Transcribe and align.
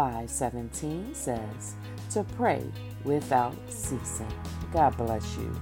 5:17 0.00 1.14
says, 1.14 1.74
"To 2.12 2.24
pray 2.38 2.64
without 3.04 3.54
ceasing." 3.68 4.32
God 4.72 4.96
bless 4.96 5.36
you. 5.36 5.54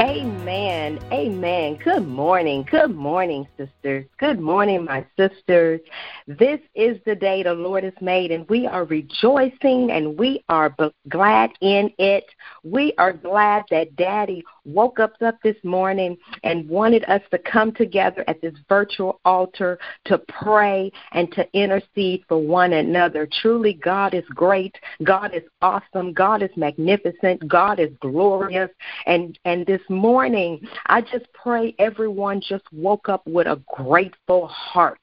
Amen. 0.00 0.98
Amen. 1.12 1.76
Good 1.76 2.08
morning. 2.08 2.66
Good 2.68 2.96
morning, 2.96 3.46
sisters. 3.56 4.04
Good 4.18 4.40
morning, 4.40 4.84
my 4.84 5.04
sisters. 5.16 5.80
This 6.26 6.60
is 6.74 6.98
the 7.04 7.14
day 7.14 7.42
the 7.42 7.52
Lord 7.52 7.84
has 7.84 7.92
made, 8.00 8.30
and 8.30 8.48
we 8.48 8.66
are 8.66 8.84
rejoicing 8.84 9.90
and 9.90 10.18
we 10.18 10.44
are 10.48 10.74
glad 11.08 11.50
in 11.60 11.90
it. 11.98 12.24
We 12.62 12.94
are 12.98 13.12
glad 13.12 13.64
that 13.70 13.96
Daddy 13.96 14.44
woke 14.64 15.00
us 15.00 15.10
up 15.24 15.36
this 15.42 15.56
morning 15.64 16.16
and 16.44 16.68
wanted 16.68 17.04
us 17.04 17.22
to 17.32 17.38
come 17.38 17.72
together 17.72 18.24
at 18.28 18.40
this 18.40 18.54
virtual 18.68 19.20
altar 19.24 19.78
to 20.04 20.18
pray 20.28 20.92
and 21.12 21.32
to 21.32 21.46
intercede 21.52 22.24
for 22.28 22.38
one 22.38 22.74
another. 22.74 23.28
Truly, 23.40 23.74
God 23.74 24.14
is 24.14 24.24
great. 24.28 24.76
God 25.02 25.34
is 25.34 25.42
awesome. 25.60 26.12
God 26.12 26.42
is 26.42 26.50
magnificent. 26.56 27.46
God 27.48 27.80
is 27.80 27.90
glorious. 28.00 28.70
And 29.06 29.38
and 29.44 29.66
this 29.66 29.82
morning, 29.88 30.60
I 30.86 31.00
just 31.00 31.26
pray 31.32 31.74
everyone 31.78 32.40
just 32.40 32.64
woke 32.72 33.08
up 33.08 33.26
with 33.26 33.46
a 33.46 33.60
grateful 33.74 34.46
heart, 34.46 35.00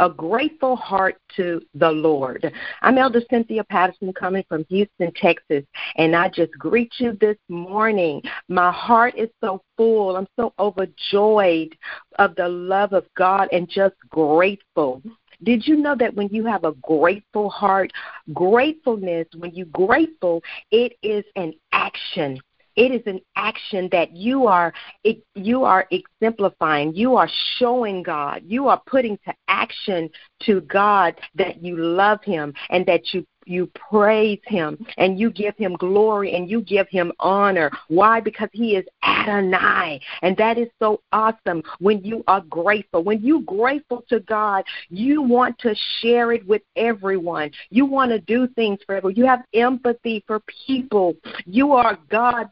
a 0.00 0.08
grateful 0.08 0.53
heart 0.60 1.16
to 1.36 1.60
the 1.74 1.90
Lord. 1.90 2.52
I'm 2.82 2.98
Elder 2.98 3.20
Cynthia 3.30 3.64
Patterson 3.64 4.12
coming 4.12 4.44
from 4.48 4.64
Houston, 4.68 5.12
Texas, 5.14 5.64
and 5.96 6.16
I 6.16 6.28
just 6.28 6.52
greet 6.52 6.92
you 6.98 7.16
this 7.20 7.36
morning. 7.48 8.22
My 8.48 8.72
heart 8.72 9.14
is 9.16 9.28
so 9.42 9.62
full. 9.76 10.16
I'm 10.16 10.28
so 10.36 10.52
overjoyed 10.58 11.76
of 12.18 12.34
the 12.36 12.48
love 12.48 12.92
of 12.92 13.06
God 13.16 13.48
and 13.52 13.68
just 13.68 13.96
grateful. 14.08 15.02
Did 15.42 15.66
you 15.66 15.76
know 15.76 15.94
that 15.98 16.14
when 16.14 16.28
you 16.28 16.46
have 16.46 16.64
a 16.64 16.72
grateful 16.82 17.50
heart, 17.50 17.92
gratefulness, 18.32 19.26
when 19.36 19.54
you're 19.54 19.66
grateful, 19.66 20.42
it 20.70 20.96
is 21.02 21.24
an 21.36 21.52
action. 21.72 22.40
It 22.76 22.92
is 22.92 23.02
an 23.06 23.20
action 23.36 23.88
that 23.92 24.12
you 24.12 24.46
are 24.46 24.72
it, 25.04 25.24
you 25.34 25.64
are 25.64 25.86
exemplifying. 25.90 26.94
You 26.94 27.16
are 27.16 27.28
showing 27.58 28.02
God. 28.02 28.42
You 28.46 28.68
are 28.68 28.82
putting 28.86 29.18
to 29.26 29.34
action 29.48 30.10
to 30.42 30.60
God 30.62 31.14
that 31.34 31.62
you 31.62 31.76
love 31.76 32.22
Him 32.24 32.52
and 32.70 32.84
that 32.86 33.12
you 33.12 33.26
you 33.46 33.70
praise 33.90 34.40
him 34.46 34.84
and 34.96 35.18
you 35.18 35.30
give 35.30 35.56
him 35.56 35.74
glory 35.74 36.34
and 36.34 36.48
you 36.48 36.62
give 36.62 36.88
him 36.88 37.12
honor. 37.20 37.70
Why? 37.88 38.20
Because 38.20 38.48
he 38.52 38.76
is 38.76 38.84
Adonai. 39.14 40.00
And 40.22 40.36
that 40.36 40.58
is 40.58 40.68
so 40.78 41.00
awesome 41.12 41.62
when 41.78 42.02
you 42.04 42.24
are 42.26 42.40
grateful. 42.42 43.02
When 43.02 43.22
you're 43.22 43.42
grateful 43.42 44.04
to 44.08 44.20
God, 44.20 44.64
you 44.88 45.22
want 45.22 45.58
to 45.60 45.74
share 46.00 46.32
it 46.32 46.46
with 46.46 46.62
everyone. 46.76 47.50
You 47.70 47.86
want 47.86 48.10
to 48.10 48.18
do 48.20 48.48
things 48.48 48.80
for 48.86 48.96
everyone. 48.96 49.16
You 49.16 49.26
have 49.26 49.44
empathy 49.54 50.24
for 50.26 50.40
people. 50.66 51.14
You 51.46 51.72
are 51.72 51.98
God's 52.08 52.50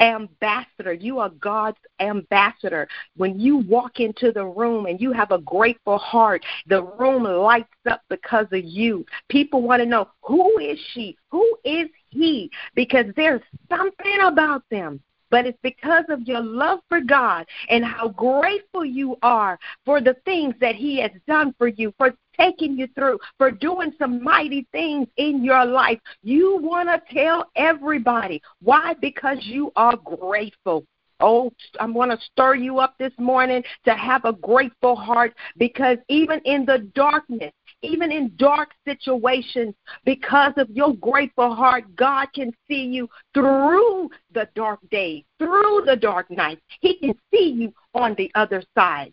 ambassador. 0.00 0.94
You 0.94 1.18
are 1.18 1.28
God's 1.28 1.78
ambassador. 2.00 2.88
When 3.16 3.38
you 3.38 3.58
walk 3.58 4.00
into 4.00 4.32
the 4.32 4.46
room 4.46 4.86
and 4.86 5.00
you 5.00 5.12
have 5.12 5.30
a 5.30 5.38
grateful 5.38 5.98
heart, 5.98 6.42
the 6.66 6.82
room 6.82 7.24
lights 7.24 7.68
up 7.88 8.00
because 8.08 8.46
of 8.52 8.64
you. 8.64 9.04
People 9.28 9.62
want 9.62 9.82
to 9.82 9.86
know 9.86 10.08
who 10.22 10.58
is 10.58 10.78
she? 10.94 11.16
Who 11.30 11.46
is 11.64 11.88
he? 12.08 12.50
Because 12.74 13.06
there's 13.14 13.42
something 13.68 14.20
about 14.22 14.62
them 14.70 15.00
but 15.30 15.46
it's 15.46 15.58
because 15.62 16.04
of 16.08 16.26
your 16.26 16.40
love 16.40 16.80
for 16.88 17.00
God 17.00 17.46
and 17.68 17.84
how 17.84 18.08
grateful 18.08 18.84
you 18.84 19.16
are 19.22 19.58
for 19.84 20.00
the 20.00 20.16
things 20.24 20.54
that 20.60 20.74
He 20.74 21.00
has 21.00 21.12
done 21.26 21.54
for 21.58 21.68
you, 21.68 21.92
for 21.96 22.14
taking 22.38 22.76
you 22.78 22.88
through, 22.94 23.18
for 23.38 23.50
doing 23.50 23.92
some 23.98 24.22
mighty 24.22 24.66
things 24.72 25.06
in 25.16 25.44
your 25.44 25.64
life. 25.64 25.98
You 26.22 26.58
want 26.62 26.88
to 26.88 27.14
tell 27.14 27.50
everybody. 27.56 28.42
Why? 28.62 28.94
Because 29.00 29.38
you 29.42 29.72
are 29.76 29.96
grateful. 29.96 30.84
Oh, 31.20 31.52
I 31.78 31.84
want 31.84 32.10
to 32.10 32.26
stir 32.32 32.54
you 32.54 32.78
up 32.78 32.94
this 32.98 33.12
morning 33.18 33.62
to 33.84 33.94
have 33.94 34.24
a 34.24 34.32
grateful 34.32 34.96
heart 34.96 35.34
because 35.58 35.98
even 36.08 36.40
in 36.46 36.64
the 36.64 36.78
darkness, 36.94 37.52
even 37.82 38.12
in 38.12 38.32
dark 38.36 38.70
situations, 38.86 39.74
because 40.04 40.52
of 40.56 40.68
your 40.70 40.94
grateful 40.94 41.54
heart, 41.54 41.84
God 41.96 42.26
can 42.34 42.52
see 42.68 42.84
you 42.84 43.08
through 43.32 44.10
the 44.32 44.48
dark 44.54 44.80
days, 44.90 45.24
through 45.38 45.82
the 45.86 45.96
dark 45.96 46.30
nights. 46.30 46.60
He 46.80 46.98
can 46.98 47.14
see 47.32 47.50
you 47.50 47.72
on 47.94 48.14
the 48.16 48.30
other 48.34 48.62
side. 48.74 49.12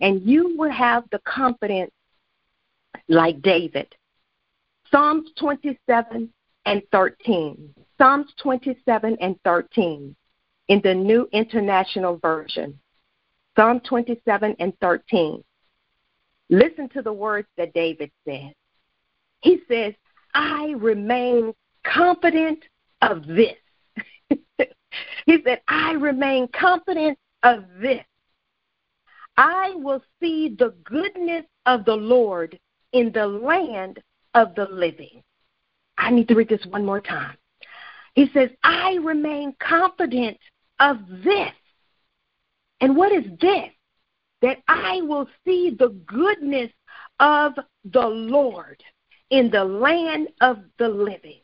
And 0.00 0.22
you 0.22 0.56
will 0.56 0.70
have 0.70 1.04
the 1.10 1.20
confidence 1.20 1.92
like 3.08 3.40
David. 3.42 3.94
Psalms 4.90 5.30
27 5.38 6.30
and 6.64 6.82
13. 6.92 7.74
Psalms 7.98 8.32
27 8.42 9.16
and 9.20 9.36
13 9.44 10.14
in 10.68 10.80
the 10.82 10.94
New 10.94 11.28
International 11.32 12.18
Version. 12.18 12.78
Psalm 13.56 13.80
27 13.80 14.56
and 14.58 14.72
13. 14.80 15.42
Listen 16.48 16.88
to 16.90 17.02
the 17.02 17.12
words 17.12 17.48
that 17.56 17.74
David 17.74 18.10
says. 18.26 18.52
He 19.40 19.60
says, 19.68 19.94
I 20.34 20.74
remain 20.78 21.54
confident 21.84 22.64
of 23.02 23.26
this. 23.26 23.56
he 25.26 25.38
said, 25.44 25.60
I 25.68 25.92
remain 25.92 26.48
confident 26.48 27.18
of 27.42 27.64
this. 27.80 28.04
I 29.36 29.72
will 29.76 30.02
see 30.20 30.54
the 30.58 30.74
goodness 30.84 31.44
of 31.66 31.84
the 31.84 31.94
Lord 31.94 32.58
in 32.92 33.12
the 33.12 33.26
land 33.26 34.00
of 34.34 34.54
the 34.54 34.66
living. 34.70 35.22
I 35.98 36.10
need 36.10 36.28
to 36.28 36.34
read 36.34 36.48
this 36.48 36.64
one 36.66 36.84
more 36.84 37.00
time. 37.00 37.36
He 38.14 38.30
says, 38.32 38.50
I 38.62 38.94
remain 39.02 39.54
confident 39.58 40.38
of 40.80 40.98
this. 41.22 41.52
And 42.80 42.96
what 42.96 43.12
is 43.12 43.24
this? 43.40 43.70
That 44.42 44.58
I 44.68 45.00
will 45.02 45.28
see 45.44 45.74
the 45.78 45.88
goodness 46.06 46.70
of 47.20 47.54
the 47.84 48.06
Lord 48.06 48.82
in 49.30 49.50
the 49.50 49.64
land 49.64 50.28
of 50.40 50.58
the 50.78 50.88
living. 50.88 51.40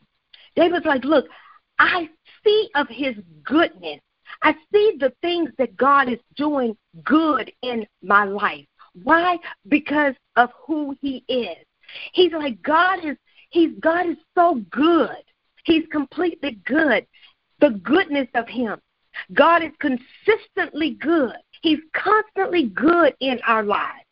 David's 0.55 0.87
like, 0.87 1.05
Look, 1.05 1.27
I 1.79 2.09
see 2.44 2.69
of 2.75 2.89
his 2.89 3.15
goodness. 3.44 4.00
I 4.43 4.55
see 4.73 4.97
the 4.99 5.12
things 5.21 5.50
that 5.59 5.77
God 5.77 6.09
is 6.09 6.19
doing 6.37 6.77
good 7.05 7.53
in 7.62 7.87
my 8.03 8.25
life. 8.25 8.67
Why? 9.03 9.39
Because 9.69 10.15
of 10.37 10.50
who 10.67 10.97
he 11.00 11.25
is. 11.29 11.65
He's 12.12 12.33
like 12.33 12.62
God 12.62 13.05
is 13.05 13.17
he's 13.50 13.73
God 13.81 14.09
is 14.09 14.17
so 14.35 14.62
good. 14.71 15.23
He's 15.65 15.87
completely 15.91 16.59
good. 16.67 17.06
The 17.61 17.71
goodness 17.71 18.29
of 18.35 18.49
him. 18.49 18.81
God 19.33 19.62
is 19.62 19.73
consistently 19.79 20.91
good. 21.00 21.37
He's 21.62 21.81
constantly 21.94 22.69
good 22.69 23.14
in 23.20 23.38
our 23.47 23.62
lives. 23.62 24.05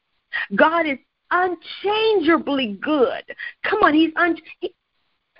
God 0.54 0.86
is 0.86 0.98
unchangeably 1.30 2.78
good. 2.80 3.24
Come 3.64 3.82
on, 3.82 3.94
he's 3.94 4.12
un. 4.16 4.36
He, 4.60 4.74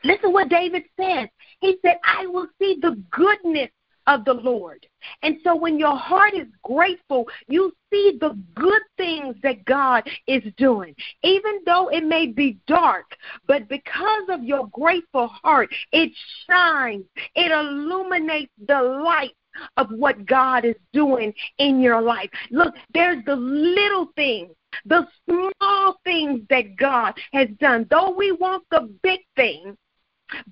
listen 0.05 0.33
what 0.33 0.49
David 0.49 0.85
says. 0.99 1.29
He 1.61 1.79
said, 1.83 1.99
"I 2.05 2.27
will 2.27 2.49
see 2.59 2.79
the 2.81 3.03
goodness 3.11 3.71
of 4.07 4.25
the 4.25 4.35
Lord. 4.35 4.87
And 5.23 5.37
so 5.45 5.55
when 5.55 5.79
your 5.79 5.97
heart 5.97 6.35
is 6.35 6.49
grateful, 6.63 7.29
you 7.49 7.73
see 7.93 8.19
the 8.21 8.37
good 8.55 8.83
things 8.97 9.37
that 9.43 9.65
God 9.65 10.09
is 10.27 10.43
doing, 10.57 10.95
even 11.23 11.61
though 11.65 11.89
it 11.89 12.05
may 12.05 12.27
be 12.27 12.59
dark. 12.67 13.17
But 13.47 13.69
because 13.69 14.25
of 14.29 14.43
your 14.43 14.69
grateful 14.69 15.29
heart, 15.29 15.73
it 15.93 16.13
shines, 16.47 17.05
it 17.35 17.53
illuminates 17.53 18.53
the 18.67 18.83
light 18.83 19.35
of 19.77 19.89
what 19.91 20.27
God 20.27 20.65
is 20.65 20.77
doing 20.93 21.33
in 21.59 21.81
your 21.81 22.01
life. 22.01 22.31
Look, 22.51 22.75
there's 22.95 23.25
the 23.25 23.37
little 23.37 24.09
things, 24.17 24.53
the 24.85 25.07
small 25.29 25.97
things 26.05 26.43
that 26.51 26.77
God 26.77 27.15
has 27.33 27.49
done. 27.59 27.87
Though 27.91 28.11
we 28.11 28.33
want 28.33 28.65
the 28.71 28.93
big 29.03 29.21
things, 29.37 29.77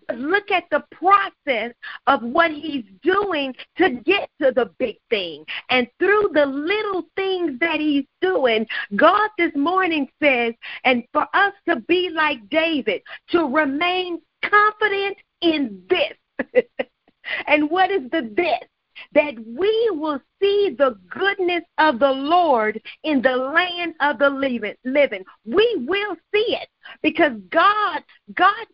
but 0.07 0.19
look 0.19 0.51
at 0.51 0.65
the 0.71 0.85
process 0.93 1.73
of 2.07 2.23
what 2.23 2.51
he's 2.51 2.85
doing 3.03 3.55
to 3.77 3.91
get 3.91 4.29
to 4.41 4.53
the 4.53 4.71
big 4.79 4.97
thing. 5.11 5.45
And 5.71 5.87
through 5.99 6.31
the 6.35 6.47
little 6.47 7.05
things 7.17 7.59
that 7.61 7.81
he's 7.81 8.07
doing, 8.21 8.67
God 8.97 9.31
this 9.39 9.55
morning 9.55 10.09
says, 10.23 10.55
and 10.85 11.05
for 11.13 11.27
us 11.35 11.53
to 11.69 11.77
be 11.83 12.11
like 12.11 12.49
David, 12.49 13.03
to 13.31 13.45
remain 13.45 14.21
confident 14.43 15.17
in 15.41 15.83
this. 15.89 16.65
and 17.47 17.71
what 17.71 17.91
is 17.91 18.03
the 18.11 18.31
this? 18.35 18.69
That 19.13 19.35
we 19.47 19.91
will 19.93 20.21
see 20.41 20.75
the 20.79 20.99
goodness 21.11 21.65
of 21.79 21.99
the 21.99 22.11
Lord 22.11 22.81
in 23.05 23.23
the 23.23 23.37
land 23.37 23.95
of 24.01 24.19
the 24.19 24.31
living. 24.31 25.25
We 25.45 25.85
will 25.87 26.17
see 26.35 26.57
it 26.61 26.69
because 27.03 27.33
God, 27.51 28.03
God 28.35 28.67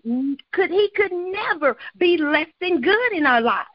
could 0.52 0.70
He 0.70 0.90
could 0.94 1.12
never 1.12 1.76
be 1.98 2.16
less 2.16 2.48
than 2.60 2.80
good 2.80 3.12
in 3.12 3.26
our 3.26 3.40
lives. 3.40 3.68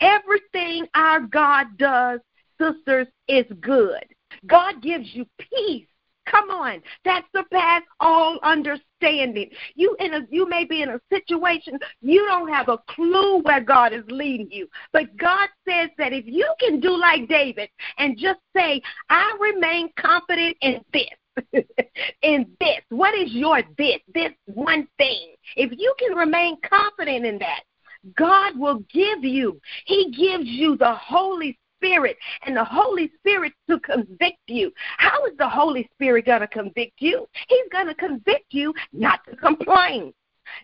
Everything 0.00 0.86
our 0.94 1.20
God 1.20 1.78
does, 1.78 2.20
sisters, 2.60 3.06
is 3.28 3.46
good. 3.60 4.04
God 4.46 4.82
gives 4.82 5.14
you 5.14 5.26
peace 5.38 5.86
Come 6.26 6.50
on, 6.50 6.80
that 7.04 7.24
surpass 7.36 7.82
all 8.00 8.38
understanding. 8.42 9.50
You 9.74 9.94
in 10.00 10.14
a 10.14 10.20
you 10.30 10.48
may 10.48 10.64
be 10.64 10.82
in 10.82 10.88
a 10.88 11.00
situation 11.12 11.78
you 12.00 12.24
don't 12.26 12.48
have 12.48 12.68
a 12.68 12.78
clue 12.88 13.40
where 13.42 13.60
God 13.60 13.92
is 13.92 14.04
leading 14.08 14.50
you, 14.50 14.68
but 14.92 15.16
God 15.16 15.48
says 15.68 15.90
that 15.98 16.12
if 16.12 16.24
you 16.26 16.50
can 16.60 16.80
do 16.80 16.96
like 16.96 17.28
David 17.28 17.68
and 17.98 18.16
just 18.16 18.40
say, 18.56 18.80
"I 19.10 19.36
remain 19.40 19.90
confident 19.98 20.56
in 20.60 20.80
this." 20.92 21.04
in 22.22 22.46
this. 22.60 22.80
What 22.90 23.14
is 23.14 23.32
your 23.32 23.62
this? 23.76 23.98
This 24.14 24.32
one 24.46 24.86
thing. 24.98 25.34
If 25.56 25.72
you 25.76 25.94
can 25.98 26.16
remain 26.16 26.56
confident 26.62 27.26
in 27.26 27.38
that, 27.38 27.62
God 28.16 28.58
will 28.58 28.84
give 28.92 29.24
you. 29.24 29.60
He 29.86 30.10
gives 30.10 30.46
you 30.46 30.76
the 30.76 30.94
Holy 30.94 31.58
Spirit 31.84 32.16
and 32.46 32.56
the 32.56 32.64
Holy 32.64 33.10
Spirit 33.18 33.52
to 33.68 33.78
convict 33.80 34.38
you. 34.46 34.72
How 34.96 35.24
is 35.26 35.36
the 35.38 35.48
Holy 35.48 35.88
Spirit 35.94 36.26
going 36.26 36.40
to 36.40 36.48
convict 36.48 37.00
you? 37.00 37.26
He's 37.48 37.68
going 37.70 37.86
to 37.86 37.94
convict 37.94 38.52
you 38.52 38.72
not 38.92 39.20
to 39.28 39.36
complain. 39.36 40.12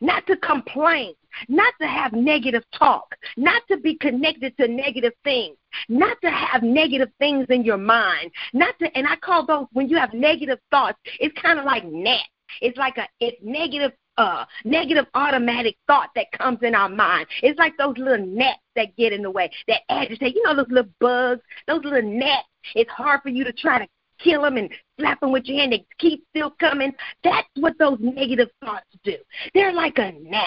Not 0.02 0.26
to 0.26 0.36
complain, 0.36 1.14
not 1.48 1.72
to 1.80 1.86
have 1.86 2.12
negative 2.12 2.62
talk, 2.78 3.14
not 3.38 3.62
to 3.70 3.78
be 3.78 3.96
connected 3.96 4.54
to 4.58 4.68
negative 4.68 5.14
things, 5.24 5.56
not 5.88 6.18
to 6.22 6.30
have 6.30 6.62
negative 6.62 7.08
things 7.18 7.46
in 7.48 7.64
your 7.64 7.78
mind, 7.78 8.30
not 8.52 8.78
to, 8.80 8.96
and 8.96 9.06
I 9.06 9.16
call 9.16 9.46
those 9.46 9.66
when 9.72 9.88
you 9.88 9.96
have 9.96 10.12
negative 10.12 10.58
thoughts, 10.70 10.98
it's 11.18 11.36
kind 11.40 11.58
of 11.58 11.64
like 11.64 11.84
gnats. 11.86 12.28
It's 12.60 12.76
like 12.76 12.98
a 12.98 13.08
it's 13.20 13.38
negative 13.42 13.92
uh, 14.16 14.44
negative 14.64 15.06
automatic 15.14 15.76
thought 15.86 16.10
that 16.14 16.30
comes 16.32 16.58
in 16.62 16.74
our 16.74 16.88
mind. 16.88 17.26
It's 17.42 17.58
like 17.58 17.76
those 17.76 17.96
little 17.96 18.26
gnats 18.26 18.60
that 18.76 18.96
get 18.96 19.12
in 19.12 19.22
the 19.22 19.30
way, 19.30 19.50
that 19.68 19.82
agitate. 19.88 20.34
You 20.34 20.42
know, 20.44 20.56
those 20.56 20.70
little 20.70 20.90
bugs, 21.00 21.42
those 21.66 21.84
little 21.84 22.02
gnats. 22.02 22.46
It's 22.74 22.90
hard 22.90 23.22
for 23.22 23.30
you 23.30 23.44
to 23.44 23.52
try 23.52 23.78
to 23.78 23.86
kill 24.22 24.42
them 24.42 24.56
and 24.56 24.70
slap 24.98 25.20
them 25.20 25.32
with 25.32 25.46
your 25.46 25.58
hand. 25.58 25.72
They 25.72 25.86
keep 25.98 26.24
still 26.30 26.54
coming. 26.60 26.92
That's 27.24 27.48
what 27.56 27.78
those 27.78 27.98
negative 28.00 28.48
thoughts 28.62 28.86
do. 29.04 29.16
They're 29.54 29.72
like 29.72 29.98
a 29.98 30.12
gnat. 30.12 30.44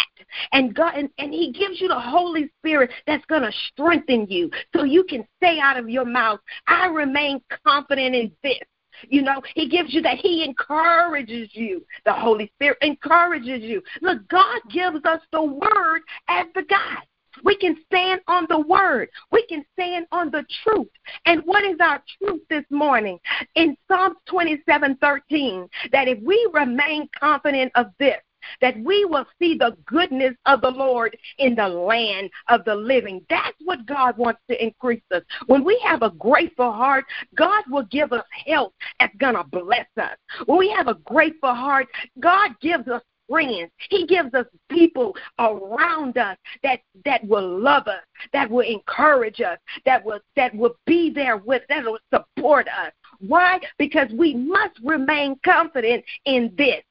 And 0.51 0.75
God 0.75 0.93
and, 0.95 1.09
and 1.17 1.33
He 1.33 1.51
gives 1.51 1.81
you 1.81 1.87
the 1.87 1.99
Holy 1.99 2.49
Spirit 2.59 2.91
that's 3.07 3.25
gonna 3.25 3.51
strengthen 3.71 4.27
you 4.27 4.49
so 4.75 4.83
you 4.83 5.03
can 5.03 5.25
say 5.41 5.59
out 5.59 5.77
of 5.77 5.89
your 5.89 6.05
mouth, 6.05 6.39
I 6.67 6.87
remain 6.87 7.41
confident 7.65 8.15
in 8.15 8.31
this. 8.43 8.59
You 9.09 9.21
know, 9.21 9.41
He 9.55 9.69
gives 9.69 9.93
you 9.93 10.01
that. 10.01 10.17
He 10.17 10.43
encourages 10.43 11.49
you. 11.53 11.85
The 12.05 12.13
Holy 12.13 12.51
Spirit 12.55 12.77
encourages 12.81 13.61
you. 13.61 13.81
Look, 14.01 14.27
God 14.29 14.59
gives 14.71 15.03
us 15.05 15.21
the 15.31 15.43
Word 15.43 16.01
as 16.27 16.47
the 16.55 16.63
guide. 16.63 17.07
We 17.43 17.57
can 17.57 17.77
stand 17.85 18.21
on 18.27 18.45
the 18.49 18.59
word. 18.59 19.09
We 19.31 19.45
can 19.47 19.65
stand 19.73 20.05
on 20.11 20.29
the 20.29 20.45
truth. 20.63 20.89
And 21.25 21.41
what 21.45 21.63
is 21.63 21.77
our 21.79 22.01
truth 22.19 22.41
this 22.49 22.65
morning? 22.69 23.19
In 23.55 23.75
Psalms 23.87 24.17
27 24.27 24.97
13, 24.97 25.67
that 25.91 26.07
if 26.07 26.19
we 26.21 26.47
remain 26.53 27.09
confident 27.19 27.71
of 27.75 27.87
this, 27.99 28.17
that 28.61 28.77
we 28.79 29.05
will 29.05 29.25
see 29.39 29.57
the 29.57 29.75
goodness 29.85 30.35
of 30.45 30.61
the 30.61 30.69
Lord 30.69 31.17
in 31.37 31.55
the 31.55 31.67
land 31.67 32.29
of 32.49 32.65
the 32.65 32.75
living. 32.75 33.25
That's 33.29 33.57
what 33.63 33.85
God 33.85 34.17
wants 34.17 34.41
to 34.49 34.63
increase 34.63 35.03
us. 35.13 35.23
When 35.47 35.63
we 35.63 35.79
have 35.85 36.01
a 36.01 36.11
grateful 36.11 36.71
heart, 36.71 37.05
God 37.35 37.63
will 37.69 37.85
give 37.85 38.13
us 38.13 38.25
health 38.45 38.73
that's 38.99 39.15
going 39.17 39.35
to 39.35 39.43
bless 39.43 39.87
us. 39.97 40.17
When 40.45 40.57
we 40.57 40.69
have 40.69 40.87
a 40.87 40.95
grateful 41.05 41.53
heart, 41.53 41.87
God 42.19 42.51
gives 42.61 42.87
us 42.87 43.01
friends. 43.29 43.71
He 43.89 44.05
gives 44.05 44.33
us 44.33 44.45
people 44.69 45.15
around 45.39 46.17
us 46.17 46.37
that 46.63 46.79
that 47.05 47.25
will 47.25 47.59
love 47.59 47.87
us, 47.87 48.03
that 48.31 48.49
will 48.49 48.67
encourage 48.67 49.41
us, 49.41 49.57
that 49.85 50.03
will 50.03 50.19
that 50.35 50.53
will 50.55 50.75
be 50.85 51.09
there 51.09 51.37
with 51.37 51.63
that 51.69 51.83
will 51.83 51.99
support 52.13 52.67
us. 52.67 52.91
Why? 53.19 53.59
Because 53.77 54.09
we 54.17 54.33
must 54.33 54.79
remain 54.83 55.35
confident 55.43 56.03
in 56.25 56.53
this 56.57 56.83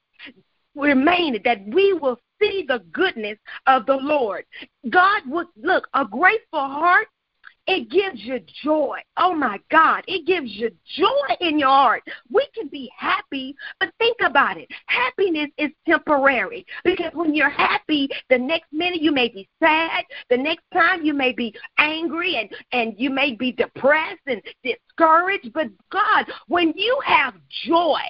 remain 0.74 1.40
that 1.44 1.66
we 1.66 1.92
will 1.92 2.18
see 2.40 2.64
the 2.66 2.82
goodness 2.92 3.38
of 3.66 3.86
the 3.86 3.96
Lord. 3.96 4.44
God 4.90 5.22
would 5.26 5.48
look, 5.56 5.88
a 5.94 6.04
grateful 6.04 6.60
heart 6.60 7.08
it 7.66 7.90
gives 7.90 8.20
you 8.24 8.40
joy. 8.64 8.98
Oh 9.16 9.34
my 9.34 9.60
God, 9.70 10.02
it 10.08 10.26
gives 10.26 10.50
you 10.50 10.70
joy 10.96 11.36
in 11.40 11.58
your 11.60 11.68
heart. 11.68 12.02
We 12.30 12.46
can 12.54 12.66
be 12.66 12.90
happy, 12.96 13.54
but 13.78 13.90
think 13.98 14.16
about 14.24 14.56
it. 14.56 14.68
Happiness 14.86 15.48
is 15.58 15.70
temporary 15.86 16.66
because 16.84 17.12
when 17.14 17.34
you're 17.34 17.50
happy, 17.50 18.08
the 18.30 18.38
next 18.38 18.72
minute 18.72 19.00
you 19.00 19.12
may 19.12 19.28
be 19.28 19.48
sad, 19.62 20.04
the 20.28 20.36
next 20.36 20.64
time 20.72 21.04
you 21.04 21.14
may 21.14 21.32
be 21.32 21.54
angry 21.78 22.36
and, 22.36 22.50
and 22.72 22.94
you 22.98 23.10
may 23.10 23.34
be 23.34 23.52
depressed 23.52 24.20
and 24.26 24.42
discouraged. 25.02 25.52
But 25.52 25.68
God, 25.90 26.26
when 26.48 26.72
you 26.76 26.98
have 27.04 27.34
joy, 27.66 28.00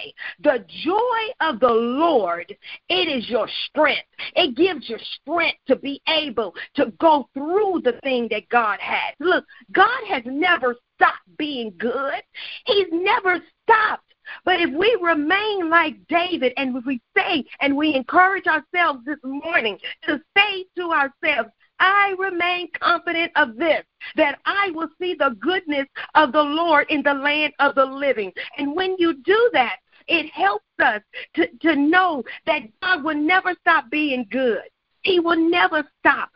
the 0.41 0.65
joy 0.83 1.47
of 1.47 1.59
the 1.59 1.71
Lord, 1.71 2.55
it 2.89 3.07
is 3.07 3.29
your 3.29 3.47
strength. 3.67 4.07
It 4.35 4.55
gives 4.55 4.89
you 4.89 4.97
strength 5.21 5.59
to 5.67 5.75
be 5.75 6.01
able 6.07 6.53
to 6.75 6.91
go 6.99 7.29
through 7.33 7.81
the 7.83 7.99
thing 8.03 8.27
that 8.31 8.49
God 8.49 8.79
has. 8.79 9.15
Look, 9.19 9.45
God 9.71 10.03
has 10.07 10.23
never 10.25 10.75
stopped 10.95 11.37
being 11.37 11.73
good. 11.77 12.21
He's 12.65 12.87
never 12.91 13.39
stopped. 13.63 14.13
But 14.45 14.61
if 14.61 14.69
we 14.73 14.97
remain 15.01 15.69
like 15.69 15.95
David 16.07 16.53
and 16.55 16.77
if 16.77 16.85
we 16.85 17.01
say 17.15 17.43
and 17.59 17.75
we 17.75 17.93
encourage 17.93 18.45
ourselves 18.47 18.99
this 19.05 19.19
morning 19.21 19.77
to 20.05 20.21
say 20.35 20.65
to 20.77 20.91
ourselves, 20.91 21.49
I 21.79 22.15
remain 22.17 22.69
confident 22.79 23.31
of 23.35 23.55
this, 23.57 23.83
that 24.15 24.39
I 24.45 24.71
will 24.73 24.89
see 24.99 25.15
the 25.15 25.35
goodness 25.39 25.87
of 26.15 26.31
the 26.31 26.41
Lord 26.41 26.87
in 26.89 27.03
the 27.03 27.13
land 27.13 27.53
of 27.59 27.75
the 27.75 27.85
living. 27.85 28.31
And 28.57 28.75
when 28.75 28.95
you 28.97 29.15
do 29.23 29.49
that, 29.53 29.77
it 30.07 30.31
helps 30.31 30.65
us 30.79 31.01
to, 31.35 31.47
to 31.61 31.75
know 31.75 32.23
that 32.45 32.61
God 32.81 33.03
will 33.03 33.15
never 33.15 33.53
stop 33.61 33.89
being 33.89 34.25
good. 34.29 34.61
He 35.01 35.19
will 35.19 35.49
never 35.49 35.83
stop. 35.99 36.29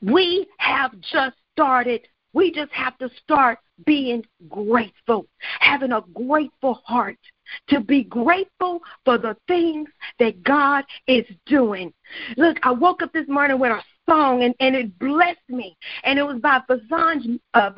We 0.00 0.46
have 0.58 0.92
just 1.00 1.36
started. 1.52 2.06
We 2.32 2.52
just 2.52 2.72
have 2.72 2.96
to 2.98 3.10
start 3.22 3.58
being 3.84 4.24
grateful, 4.48 5.26
having 5.60 5.92
a 5.92 6.02
grateful 6.14 6.80
heart, 6.84 7.18
to 7.68 7.80
be 7.80 8.04
grateful 8.04 8.80
for 9.04 9.18
the 9.18 9.36
things 9.48 9.88
that 10.18 10.42
God 10.42 10.84
is 11.06 11.26
doing. 11.46 11.92
Look, 12.36 12.58
I 12.62 12.70
woke 12.70 13.02
up 13.02 13.12
this 13.12 13.28
morning 13.28 13.58
with 13.58 13.72
a 13.72 13.82
song 14.12 14.42
and, 14.42 14.54
and 14.60 14.74
it 14.74 14.98
blessed 14.98 15.48
me. 15.48 15.76
And 16.04 16.18
it 16.18 16.22
was 16.22 16.40
by 16.40 16.60
VaShawn, 16.68 17.40
uh, 17.54 17.70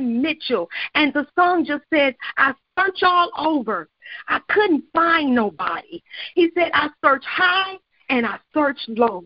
Mitchell. 0.00 0.68
And 0.94 1.12
the 1.12 1.26
song 1.34 1.64
just 1.64 1.84
said, 1.92 2.16
I 2.36 2.54
searched 2.78 3.02
all 3.02 3.30
over. 3.36 3.88
I 4.28 4.40
couldn't 4.48 4.84
find 4.92 5.34
nobody. 5.34 6.02
He 6.34 6.50
said, 6.54 6.70
I 6.74 6.88
searched 7.04 7.26
high 7.26 7.76
and 8.08 8.26
I 8.26 8.38
searched 8.54 8.88
low. 8.88 9.24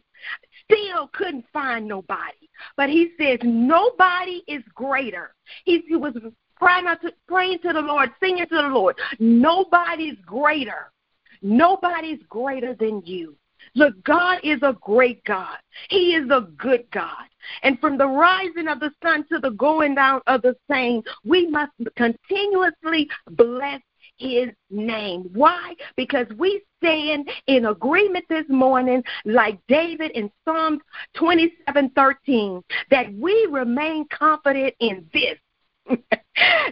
Still 0.65 1.09
couldn't 1.13 1.45
find 1.53 1.87
nobody. 1.87 2.49
But 2.77 2.89
he 2.89 3.11
says 3.21 3.39
nobody 3.43 4.43
is 4.49 4.63
greater. 4.75 5.35
He, 5.65 5.83
he 5.87 5.97
was 5.97 6.15
crying 6.57 6.87
out 6.87 7.01
to, 7.03 7.13
praying 7.29 7.61
to 7.61 7.73
the 7.73 7.81
Lord, 7.81 8.11
singing 8.21 8.47
to 8.47 8.57
the 8.57 8.69
Lord. 8.69 8.97
Nobody's 9.19 10.17
greater. 10.25 10.91
Nobody's 11.43 12.21
greater 12.29 12.75
than 12.75 13.03
you. 13.05 13.37
Look, 13.75 14.03
God 14.05 14.41
is 14.43 14.61
a 14.63 14.77
great 14.81 15.23
God. 15.25 15.59
He 15.91 16.15
is 16.15 16.29
a 16.31 16.49
good 16.57 16.91
God. 16.91 17.27
And 17.63 17.79
from 17.81 17.99
the 17.99 18.07
rising 18.07 18.69
of 18.69 18.81
the 18.81 18.91
sun 19.03 19.25
to 19.29 19.39
the 19.39 19.51
going 19.51 19.95
down 19.95 20.21
of 20.27 20.43
the 20.43 20.57
same, 20.71 21.03
we 21.25 21.47
must 21.47 21.73
continuously 21.97 23.09
bless 23.31 23.81
his 24.19 24.49
name. 24.71 25.29
Why? 25.33 25.75
Because 25.97 26.27
we 26.39 26.63
stand 26.79 27.29
in 27.47 27.67
agreement 27.67 28.25
this 28.29 28.47
morning, 28.49 29.03
like 29.25 29.59
David 29.69 30.13
in 30.13 30.31
Psalms 30.45 30.81
27 31.15 31.91
13, 31.91 32.63
that 32.91 33.13
we 33.15 33.47
remain 33.51 34.07
confident 34.09 34.75
in 34.81 35.09
this. 35.13 35.39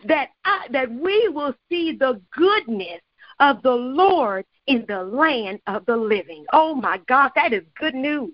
that 0.07 0.31
I, 0.45 0.67
that 0.71 0.91
we 0.91 1.29
will 1.29 1.55
see 1.69 1.97
the 1.97 2.21
goodness 2.37 3.01
of 3.41 3.63
the 3.63 3.75
Lord 3.75 4.45
in 4.67 4.85
the 4.89 5.03
land 5.03 5.61
of 5.67 5.85
the 5.87 5.97
living. 5.97 6.45
Oh 6.53 6.75
my 6.75 7.01
God, 7.07 7.31
that 7.35 7.53
is 7.53 7.63
good 7.79 7.95
news. 7.95 8.33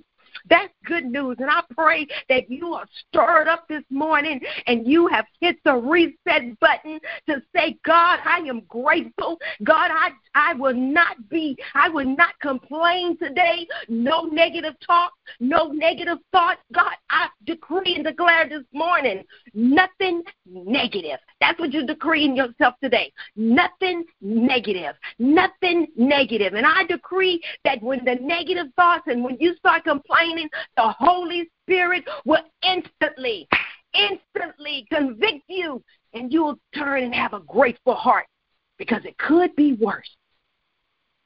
That's 0.49 0.73
good 0.85 1.05
news. 1.05 1.37
And 1.39 1.51
I 1.51 1.63
pray 1.75 2.07
that 2.29 2.51
you 2.51 2.75
are 2.75 2.87
stirred 3.09 3.49
up 3.49 3.67
this 3.69 3.85
morning 3.91 4.41
and 4.67 4.87
you 4.87 5.07
have 5.09 5.27
hit 5.41 5.57
the 5.65 5.75
reset 5.75 6.59
button 6.61 7.01
to 7.29 7.43
say, 7.55 7.79
God, 7.85 8.21
I 8.25 8.39
am 8.49 8.61
grateful. 8.69 9.39
God, 9.65 9.91
I, 9.93 10.11
I 10.35 10.55
will 10.55 10.75
not 10.75 11.29
be, 11.29 11.57
I 11.75 11.89
will 11.89 12.17
not 12.17 12.39
complain 12.41 13.17
today. 13.19 13.67
No 13.89 14.23
negative 14.23 14.75
talk, 14.87 15.13
no 15.39 15.69
negative 15.69 16.19
thoughts. 16.33 16.61
God, 16.73 16.93
I 17.11 17.29
decree 17.45 17.95
and 17.97 18.05
declare 18.05 18.49
this 18.49 18.65
morning 18.73 19.25
nothing 19.55 20.23
negative. 20.47 21.19
That's 21.41 21.59
what 21.59 21.73
you're 21.73 21.87
decreeing 21.87 22.37
yourself 22.37 22.75
today. 22.83 23.13
Nothing 23.37 24.05
negative. 24.21 24.95
Nothing 25.19 25.89
negative. 25.97 26.55
And 26.55 26.67
I 26.67 26.85
decree 26.85 27.41
that 27.65 27.83
when 27.83 28.05
the 28.05 28.17
negative 28.21 28.67
thoughts 28.77 29.05
and 29.07 29.25
when 29.25 29.37
you 29.41 29.55
start 29.57 29.85
complaining, 29.85 30.30
the 30.77 30.95
Holy 30.99 31.51
Spirit 31.65 32.05
will 32.25 32.43
instantly, 32.63 33.49
instantly 33.95 34.87
convict 34.91 35.45
you 35.49 35.83
and 36.15 36.33
you'll 36.33 36.59
turn 36.75 37.05
and 37.05 37.15
have 37.15 37.33
a 37.33 37.41
grateful 37.41 37.95
heart 37.95 38.27
because 38.79 39.05
it 39.05 39.17
could 39.19 39.55
be 39.57 39.75
worse. 39.75 40.11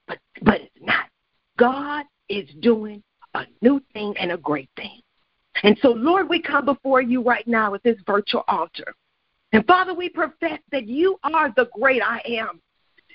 But 0.06 0.18
but 0.42 0.60
it's 0.60 0.76
not. 0.80 1.06
God 1.56 2.04
is 2.28 2.48
doing 2.60 3.02
a 3.34 3.46
new 3.62 3.80
thing 3.92 4.14
and 4.18 4.32
a 4.32 4.36
great 4.36 4.68
thing. 4.76 5.00
And 5.62 5.78
so, 5.80 5.90
Lord, 5.90 6.28
we 6.28 6.42
come 6.42 6.64
before 6.64 7.00
you 7.00 7.22
right 7.22 7.46
now 7.46 7.74
at 7.74 7.82
this 7.82 7.96
virtual 8.06 8.44
altar. 8.48 8.94
And 9.52 9.64
Father, 9.66 9.94
we 9.94 10.08
profess 10.08 10.58
that 10.72 10.88
you 10.88 11.18
are 11.22 11.52
the 11.56 11.68
great 11.78 12.02
I 12.02 12.20
am. 12.26 12.60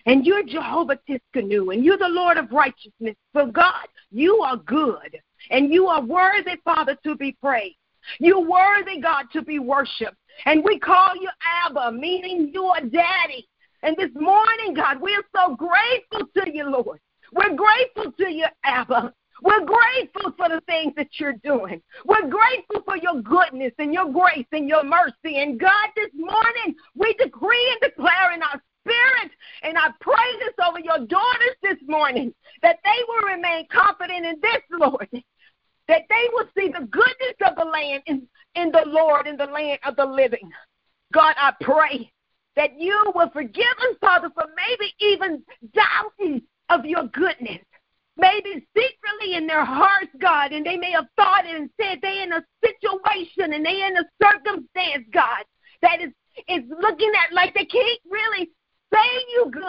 And 0.05 0.25
you're 0.25 0.43
Jehovah 0.43 0.97
Tsidkenu, 1.07 1.73
and 1.73 1.83
you're 1.83 1.97
the 1.97 2.07
Lord 2.07 2.37
of 2.37 2.51
righteousness. 2.51 3.15
For 3.33 3.45
God, 3.45 3.85
you 4.11 4.37
are 4.37 4.55
good, 4.55 5.19
and 5.49 5.73
you 5.73 5.87
are 5.87 6.01
worthy, 6.01 6.57
Father, 6.63 6.97
to 7.03 7.15
be 7.15 7.33
praised. 7.41 7.75
You're 8.19 8.45
worthy, 8.45 8.99
God, 8.99 9.25
to 9.33 9.41
be 9.41 9.59
worshiped. 9.59 10.15
And 10.45 10.63
we 10.63 10.79
call 10.79 11.15
you 11.19 11.29
Abba, 11.65 11.91
meaning 11.91 12.51
you 12.53 12.65
are 12.65 12.81
daddy. 12.81 13.47
And 13.83 13.95
this 13.97 14.11
morning, 14.15 14.73
God, 14.73 15.01
we're 15.01 15.23
so 15.35 15.55
grateful 15.55 16.27
to 16.37 16.51
you, 16.51 16.69
Lord. 16.69 16.99
We're 17.33 17.55
grateful 17.55 18.11
to 18.11 18.29
you, 18.29 18.45
Abba. 18.63 19.13
We're 19.41 19.65
grateful 19.65 20.33
for 20.37 20.49
the 20.49 20.61
things 20.67 20.93
that 20.97 21.07
you're 21.17 21.35
doing. 21.43 21.81
We're 22.05 22.27
grateful 22.27 22.81
for 22.83 22.97
your 22.97 23.21
goodness 23.21 23.71
and 23.79 23.93
your 23.93 24.11
grace 24.11 24.47
and 24.51 24.67
your 24.67 24.83
mercy. 24.83 25.37
And 25.37 25.59
God, 25.59 25.89
this 25.95 26.09
morning, 26.13 26.75
we 26.95 27.13
decree 27.13 27.77
and 27.81 27.91
declare 27.91 28.33
in 28.33 28.43
our 28.43 28.61
spirit, 28.89 29.31
and 29.63 29.77
I 29.77 29.89
pray 30.01 30.15
this 30.39 30.53
over 30.67 30.79
your 30.79 31.05
daughters 31.05 31.55
this 31.61 31.77
morning, 31.87 32.33
that 32.61 32.77
they 32.83 33.03
will 33.07 33.35
remain 33.35 33.67
confident 33.71 34.25
in 34.25 34.39
this, 34.41 34.61
Lord, 34.71 35.07
that 35.87 36.03
they 36.09 36.25
will 36.33 36.45
see 36.57 36.67
the 36.67 36.85
goodness 36.85 37.35
of 37.45 37.55
the 37.55 37.65
land 37.65 38.03
in, 38.05 38.27
in 38.55 38.71
the 38.71 38.83
Lord, 38.87 39.27
in 39.27 39.37
the 39.37 39.45
land 39.45 39.79
of 39.83 39.95
the 39.95 40.05
living. 40.05 40.49
God, 41.13 41.35
I 41.37 41.53
pray 41.61 42.11
that 42.55 42.79
you 42.79 43.11
will 43.15 43.29
forgive 43.29 43.65
us, 43.89 43.97
Father, 44.01 44.29
for 44.33 44.45
maybe 44.55 44.93
even 44.99 45.43
doubting 45.73 46.41
of 46.69 46.85
your 46.85 47.07
goodness 47.07 47.59
maybe 48.17 48.67
secretly 48.75 49.35
in 49.35 49.47
their 49.47 49.63
hearts, 49.63 50.11
God, 50.19 50.51
and 50.51 50.65
they 50.65 50.75
may 50.75 50.91
have 50.91 51.07
thought 51.15 51.45
it 51.45 51.55
and 51.55 51.69
said 51.79 51.99
they 52.01 52.21
in 52.21 52.33
a 52.33 52.43
situation 52.63 53.53
and 53.53 53.65
they 53.65 53.81
in 53.81 53.95
a 53.95 54.03
circumstance, 54.21 55.05
God, 55.13 55.45
that 55.81 56.01
is 56.01 56.11
is 56.47 56.63
looking 56.69 57.11
at 57.25 57.33
like 57.33 57.53
they 57.53 57.65
can't 57.65 57.99
really 58.09 58.49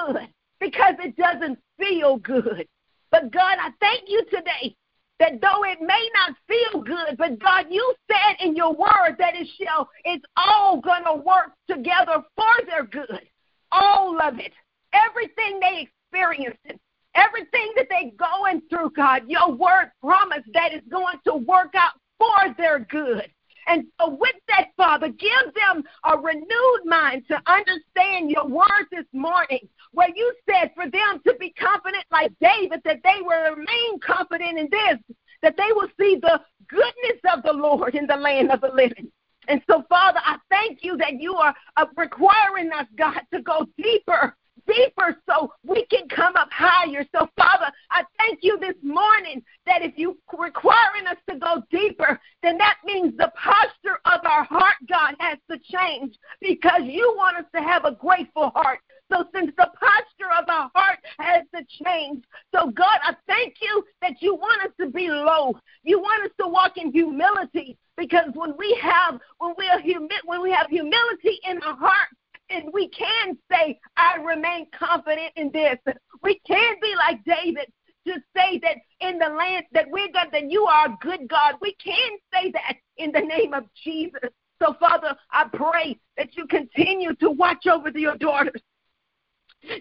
good 0.06 0.28
because 0.60 0.94
it 1.00 1.16
doesn't 1.16 1.58
feel 1.78 2.18
good. 2.18 2.66
But 3.10 3.32
God, 3.32 3.56
I 3.60 3.70
thank 3.80 4.08
you 4.08 4.24
today 4.30 4.76
that 5.18 5.40
though 5.40 5.64
it 5.64 5.80
may 5.80 6.08
not 6.14 6.36
feel 6.48 6.82
good, 6.82 7.16
but 7.18 7.38
God, 7.38 7.66
you 7.70 7.94
said 8.10 8.44
in 8.44 8.56
your 8.56 8.72
word 8.72 9.16
that 9.18 9.34
it 9.34 9.48
shall, 9.60 9.88
it's 10.04 10.24
all 10.36 10.80
gonna 10.80 11.16
work 11.16 11.52
together 11.68 12.22
for 12.36 12.66
their 12.66 12.84
good. 12.84 13.28
All 13.72 14.20
of 14.20 14.38
it. 14.38 14.52
Everything 14.92 15.60
they 15.60 15.88
experienced, 15.88 16.80
Everything 17.14 17.72
that 17.76 17.86
they're 17.90 18.10
going 18.16 18.62
through, 18.70 18.90
God, 18.90 19.22
your 19.26 19.50
word 19.50 19.90
promised 20.00 20.48
that 20.54 20.72
it's 20.72 20.86
going 20.88 21.18
to 21.24 21.34
work 21.34 21.74
out 21.74 21.92
for 22.18 22.54
their 22.56 22.80
good. 22.80 23.28
And 23.66 23.84
so, 24.00 24.10
with 24.10 24.34
that, 24.48 24.68
Father, 24.76 25.08
give 25.08 25.54
them 25.54 25.82
a 26.04 26.16
renewed 26.16 26.84
mind 26.84 27.24
to 27.28 27.40
understand 27.46 28.30
your 28.30 28.46
word 28.46 28.86
this 28.90 29.06
morning, 29.12 29.68
where 29.92 30.08
you 30.14 30.32
said 30.48 30.70
for 30.74 30.88
them 30.88 31.20
to 31.26 31.34
be 31.38 31.50
confident 31.50 32.04
like 32.10 32.32
David, 32.40 32.80
that 32.84 33.00
they 33.02 33.20
will 33.20 33.56
remain 33.56 34.00
confident 34.00 34.58
in 34.58 34.68
this, 34.70 35.16
that 35.42 35.56
they 35.56 35.72
will 35.72 35.88
see 35.98 36.18
the 36.20 36.40
goodness 36.68 37.20
of 37.34 37.42
the 37.42 37.52
Lord 37.52 37.94
in 37.94 38.06
the 38.06 38.16
land 38.16 38.50
of 38.50 38.60
the 38.60 38.72
living. 38.72 39.10
And 39.48 39.62
so, 39.68 39.82
Father, 39.88 40.20
I 40.24 40.36
thank 40.50 40.84
you 40.84 40.96
that 40.98 41.14
you 41.20 41.34
are 41.34 41.54
uh, 41.76 41.86
requiring 41.96 42.70
us, 42.72 42.86
God, 42.96 43.20
to 43.32 43.42
go 43.42 43.66
deeper 43.76 44.36
deeper 44.66 45.16
so 45.28 45.52
we 45.64 45.86
can 45.86 46.08
come 46.08 46.36
up 46.36 46.48
higher. 46.52 47.04
So, 47.14 47.28
Father, 47.36 47.72
I 47.90 48.04
thank 48.18 48.40
you 48.42 48.58
this 48.58 48.76
morning 48.82 49.42
that 49.66 49.82
if 49.82 49.94
you're 49.96 50.14
requiring 50.38 51.06
us 51.08 51.16
to 51.28 51.38
go 51.38 51.62
deeper, 51.70 52.20
then 52.42 52.58
that 52.58 52.78
means 52.84 53.16
the 53.16 53.32
posture 53.34 53.98
of 54.04 54.20
our 54.24 54.44
heart, 54.44 54.76
God, 54.88 55.14
has 55.18 55.38
to 55.50 55.58
change 55.58 56.16
because 56.40 56.82
you 56.84 57.14
want 57.16 57.38
us 57.38 57.44
to 57.54 57.62
have 57.62 57.84
a 57.84 57.92
grateful 57.92 58.50
heart. 58.54 58.80
So, 59.10 59.24
since 59.34 59.50
the 59.56 59.70
posture 59.74 60.30
of 60.38 60.48
our 60.48 60.70
heart 60.74 60.98
has 61.18 61.44
to 61.54 61.64
change, 61.84 62.24
so 62.54 62.70
God, 62.70 62.98
I 63.02 63.14
thank 63.26 63.56
you 63.60 63.84
that 64.02 64.22
you 64.22 64.34
want 64.34 64.62
us 64.62 64.72
to 64.80 64.90
be 64.90 65.08
low. 65.08 65.58
You 65.82 65.98
want 65.98 66.24
us 66.24 66.30
to 66.40 66.46
walk 66.46 66.76
in 66.76 66.92
humility 66.92 67.76
because 67.96 68.30
when 68.34 68.54
we 68.56 68.78
have 68.80 69.18
when 69.38 69.54
we 69.58 69.68
are 69.68 69.80
humi- 69.80 70.08
when 70.24 70.42
we 70.42 70.50
have 70.52 70.68
humility 70.68 71.40
in 71.48 71.60
our 71.62 71.76
heart, 71.76 72.08
and 72.50 72.72
we 72.72 72.88
can 72.88 73.38
say, 73.50 73.78
I 73.96 74.16
remain 74.16 74.66
confident 74.76 75.32
in 75.36 75.50
this. 75.52 75.78
We 76.22 76.40
can 76.46 76.74
be 76.82 76.94
like 76.96 77.24
David 77.24 77.72
to 78.06 78.14
say 78.36 78.58
that 78.58 78.76
in 79.00 79.18
the 79.18 79.28
land 79.28 79.66
that 79.72 79.86
we're 79.90 80.10
God, 80.12 80.28
that 80.32 80.50
you 80.50 80.64
are 80.64 80.86
a 80.86 80.98
good 81.00 81.28
God. 81.28 81.54
We 81.60 81.74
can 81.74 82.18
say 82.32 82.50
that 82.52 82.76
in 82.96 83.12
the 83.12 83.20
name 83.20 83.54
of 83.54 83.64
Jesus. 83.82 84.30
So, 84.62 84.74
Father, 84.78 85.16
I 85.30 85.46
pray 85.52 85.98
that 86.16 86.36
you 86.36 86.46
continue 86.46 87.14
to 87.16 87.30
watch 87.30 87.66
over 87.66 87.90
your 87.90 88.16
daughters, 88.16 88.60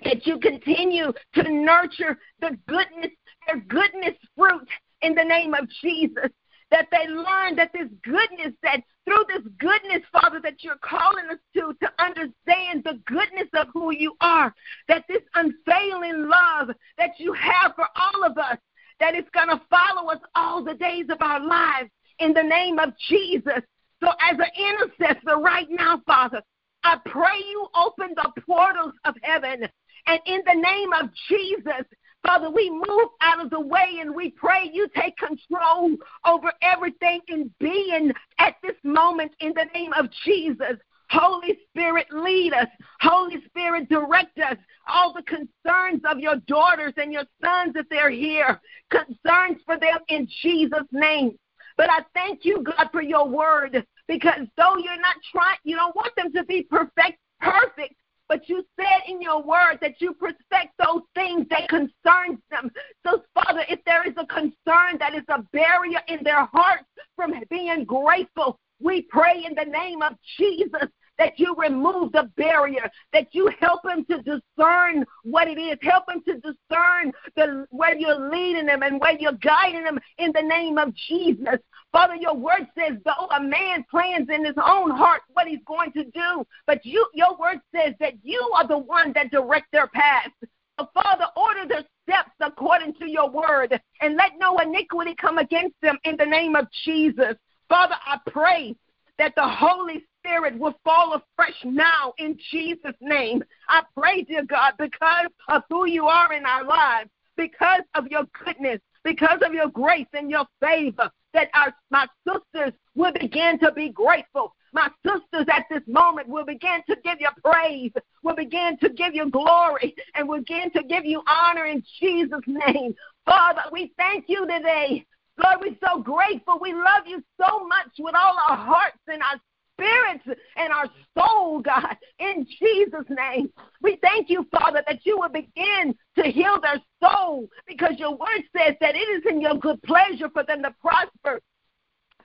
that 0.03 0.25
you 0.25 0.39
continue 0.39 1.13
to 1.33 1.43
nurture 1.43 2.17
the 2.41 2.57
goodness, 2.67 3.11
their 3.47 3.61
goodness 3.61 4.15
fruit 4.37 4.67
in 5.01 5.15
the 5.15 5.23
name 5.23 5.53
of 5.53 5.67
Jesus 5.81 6.29
that 6.71 6.87
they 6.91 7.07
learn 7.07 7.55
that 7.55 7.71
this 7.73 7.87
goodness, 8.03 8.53
that 8.63 8.81
through 9.05 9.23
this 9.27 9.43
goodness, 9.57 10.03
Father, 10.11 10.39
that 10.41 10.63
you're 10.63 10.77
calling 10.81 11.25
us 11.31 11.37
to, 11.55 11.73
to 11.81 11.91
understand 11.99 12.83
the 12.83 12.99
goodness 13.05 13.47
of 13.55 13.67
who 13.73 13.91
you 13.91 14.15
are, 14.21 14.53
that 14.87 15.05
this 15.07 15.23
unfailing 15.35 16.27
love 16.27 16.69
that 16.97 17.11
you 17.17 17.33
have 17.33 17.73
for 17.75 17.87
all 17.95 18.23
of 18.23 18.37
us, 18.37 18.57
that 18.99 19.15
it's 19.15 19.29
going 19.31 19.47
to 19.47 19.61
follow 19.69 20.11
us 20.11 20.19
all 20.35 20.63
the 20.63 20.75
days 20.75 21.05
of 21.09 21.21
our 21.21 21.39
lives 21.39 21.89
in 22.19 22.33
the 22.33 22.43
name 22.43 22.77
of 22.77 22.93
Jesus. 23.07 23.61
So, 24.01 24.09
as 24.21 24.37
an 24.37 24.89
intercessor 24.99 25.37
right 25.39 25.67
now, 25.69 26.01
Father, 26.05 26.41
I 26.83 26.97
pray 27.05 27.37
you 27.49 27.67
open 27.75 28.13
the 28.15 28.31
portals 28.45 28.93
of 29.05 29.15
heaven. 29.21 29.67
And 30.07 30.19
in 30.25 30.41
the 30.45 30.55
name 30.55 30.93
of 30.93 31.09
Jesus, 31.27 31.85
Father, 32.25 32.49
we 32.49 32.69
move 32.69 33.09
out 33.21 33.43
of 33.43 33.49
the 33.49 33.59
way 33.59 33.97
and 33.99 34.13
we 34.13 34.31
pray 34.31 34.69
you 34.71 34.87
take 34.95 35.15
control 35.17 35.95
over 36.25 36.51
everything 36.61 37.21
in 37.27 37.53
being 37.59 38.11
at 38.39 38.55
this 38.61 38.75
moment 38.83 39.31
in 39.39 39.53
the 39.53 39.65
name 39.73 39.93
of 39.93 40.07
Jesus. 40.25 40.77
Holy 41.09 41.57
Spirit, 41.69 42.07
lead 42.11 42.53
us. 42.53 42.67
Holy 43.01 43.43
Spirit, 43.47 43.89
direct 43.89 44.37
us. 44.39 44.57
All 44.87 45.13
the 45.13 45.23
concerns 45.23 46.01
of 46.05 46.19
your 46.19 46.35
daughters 46.47 46.93
and 46.97 47.11
your 47.11 47.23
sons, 47.43 47.73
that 47.73 47.85
they're 47.89 48.11
here, 48.11 48.59
concerns 48.91 49.61
for 49.65 49.77
them 49.79 49.99
in 50.09 50.27
Jesus' 50.41 50.87
name. 50.91 51.37
But 51.77 51.89
I 51.89 51.99
thank 52.13 52.43
you, 52.43 52.63
God, 52.63 52.89
for 52.91 53.01
your 53.01 53.27
word, 53.27 53.85
because 54.09 54.47
though 54.57 54.75
you're 54.75 54.99
not 54.99 55.15
trying, 55.31 55.57
you 55.63 55.77
don't 55.77 55.95
want 55.95 56.13
them 56.17 56.33
to 56.33 56.43
be 56.43 56.63
perfect, 56.63 57.19
perfect, 57.39 57.93
but 58.27 58.49
you 58.49 58.65
said 58.75 59.07
in 59.07 59.21
your 59.21 59.41
word 59.41 59.77
that 59.81 60.01
you 60.01 60.13
perfect 60.13 60.73
those 60.83 61.03
things 61.15 61.45
that 61.49 61.69
concerns 61.69 62.39
them. 62.51 62.69
So, 63.05 63.23
Father, 63.33 63.63
if 63.69 63.79
there 63.85 64.05
is 64.05 64.13
a 64.17 64.25
concern 64.25 64.53
concern 64.69 64.97
that 64.99 65.15
is 65.15 65.23
a 65.29 65.41
barrier 65.53 65.99
in 66.07 66.19
their 66.23 66.45
hearts 66.45 66.85
from 67.15 67.33
being 67.49 67.85
grateful. 67.85 68.59
We 68.79 69.01
pray 69.03 69.43
in 69.45 69.55
the 69.55 69.69
name 69.69 70.01
of 70.01 70.13
Jesus 70.37 70.89
that 71.19 71.37
you 71.37 71.53
remove 71.55 72.11
the 72.13 72.31
barrier, 72.37 72.89
that 73.13 73.27
you 73.33 73.51
help 73.59 73.83
them 73.83 74.03
to 74.05 74.17
discern 74.23 75.05
what 75.23 75.47
it 75.47 75.59
is, 75.59 75.77
help 75.81 76.07
them 76.07 76.23
to 76.25 76.35
discern 76.35 77.11
the, 77.35 77.67
where 77.69 77.95
you're 77.95 78.29
leading 78.31 78.65
them 78.65 78.81
and 78.81 78.99
where 78.99 79.19
you're 79.19 79.33
guiding 79.33 79.83
them 79.83 79.99
in 80.17 80.31
the 80.33 80.41
name 80.41 80.79
of 80.79 80.95
Jesus. 80.95 81.59
Father, 81.91 82.15
your 82.15 82.35
word 82.35 82.67
says, 82.77 82.97
though 83.03 83.27
a 83.35 83.41
man 83.41 83.85
plans 83.91 84.29
in 84.29 84.45
his 84.45 84.55
own 84.57 84.89
heart 84.91 85.21
what 85.33 85.47
he's 85.47 85.63
going 85.67 85.91
to 85.91 86.05
do, 86.05 86.45
but 86.65 86.85
you, 86.85 87.05
your 87.13 87.35
word 87.37 87.59
says 87.75 87.93
that 87.99 88.13
you 88.23 88.39
are 88.55 88.67
the 88.67 88.77
one 88.77 89.11
that 89.13 89.29
direct 89.29 89.71
their 89.71 89.87
path. 89.87 90.31
So, 90.79 90.87
Father, 90.93 91.25
order 91.35 91.67
their 91.67 91.83
steps 92.03 92.31
according 92.39 92.93
to 92.95 93.09
your 93.09 93.29
word, 93.29 93.77
and 94.01 94.15
let 94.15 94.31
no 94.39 94.57
iniquity 94.59 95.13
come 95.15 95.37
against 95.37 95.75
them 95.81 95.97
in 96.05 96.15
the 96.15 96.25
name 96.25 96.55
of 96.55 96.67
Jesus. 96.85 97.35
Father, 97.67 97.95
I 98.05 98.17
pray 98.31 98.75
that 99.17 99.33
the 99.35 99.45
Holy 99.47 100.05
Spirit 100.29 100.59
will 100.59 100.75
fall 100.83 101.13
afresh 101.15 101.55
now 101.63 102.13
in 102.19 102.37
Jesus' 102.51 102.95
name. 103.01 103.43
I 103.67 103.81
pray, 103.97 104.23
dear 104.23 104.43
God, 104.45 104.73
because 104.77 105.27
of 105.47 105.63
who 105.69 105.87
you 105.87 106.05
are 106.05 106.31
in 106.33 106.45
our 106.45 106.63
lives, 106.63 107.09
because 107.35 107.81
of 107.95 108.07
your 108.07 108.23
goodness, 108.45 108.79
because 109.03 109.39
of 109.43 109.53
your 109.53 109.69
grace 109.69 110.07
and 110.13 110.29
your 110.29 110.45
favor, 110.61 111.09
that 111.33 111.49
our, 111.55 111.73
my 111.89 112.05
sisters 112.27 112.73
will 112.95 113.13
begin 113.19 113.57
to 113.59 113.71
be 113.71 113.89
grateful. 113.89 114.53
My 114.71 114.89
sisters 115.03 115.47
at 115.51 115.65
this 115.71 115.81
moment 115.87 116.27
will 116.27 116.45
begin 116.45 116.81
to 116.87 116.95
give 117.03 117.19
you 117.19 117.29
praise, 117.43 117.91
will 118.21 118.35
begin 118.35 118.77
to 118.83 118.89
give 118.89 119.15
you 119.15 119.31
glory, 119.31 119.95
and 120.13 120.29
will 120.29 120.39
begin 120.39 120.69
to 120.75 120.83
give 120.83 121.05
you 121.05 121.23
honor 121.27 121.65
in 121.65 121.83
Jesus' 121.99 122.39
name. 122.45 122.93
Father, 123.25 123.63
we 123.71 123.93
thank 123.97 124.25
you 124.27 124.45
today. 124.45 125.05
Lord, 125.43 125.57
we're 125.61 125.89
so 125.89 126.01
grateful. 126.01 126.59
We 126.61 126.73
love 126.73 127.07
you 127.07 127.23
so 127.41 127.65
much 127.65 127.87
with 127.97 128.13
all 128.13 128.35
our 128.47 128.57
hearts 128.57 128.99
and 129.07 129.23
our 129.23 129.39
spirits 129.79 130.41
and 130.57 130.73
our 130.73 130.87
soul, 131.17 131.61
God, 131.61 131.95
in 132.19 132.45
Jesus' 132.45 133.05
name. 133.09 133.49
We 133.81 133.97
thank 134.01 134.29
you, 134.29 134.45
Father, 134.51 134.83
that 134.87 135.05
you 135.05 135.17
will 135.17 135.29
begin 135.29 135.95
to 136.17 136.23
heal 136.23 136.59
their 136.61 136.81
soul 137.01 137.47
because 137.67 137.93
your 137.97 138.11
word 138.11 138.43
says 138.55 138.75
that 138.81 138.95
it 138.95 138.99
is 138.99 139.23
in 139.29 139.41
your 139.41 139.55
good 139.55 139.81
pleasure 139.83 140.29
for 140.31 140.43
them 140.43 140.63
to 140.63 140.73
prosper, 140.81 141.39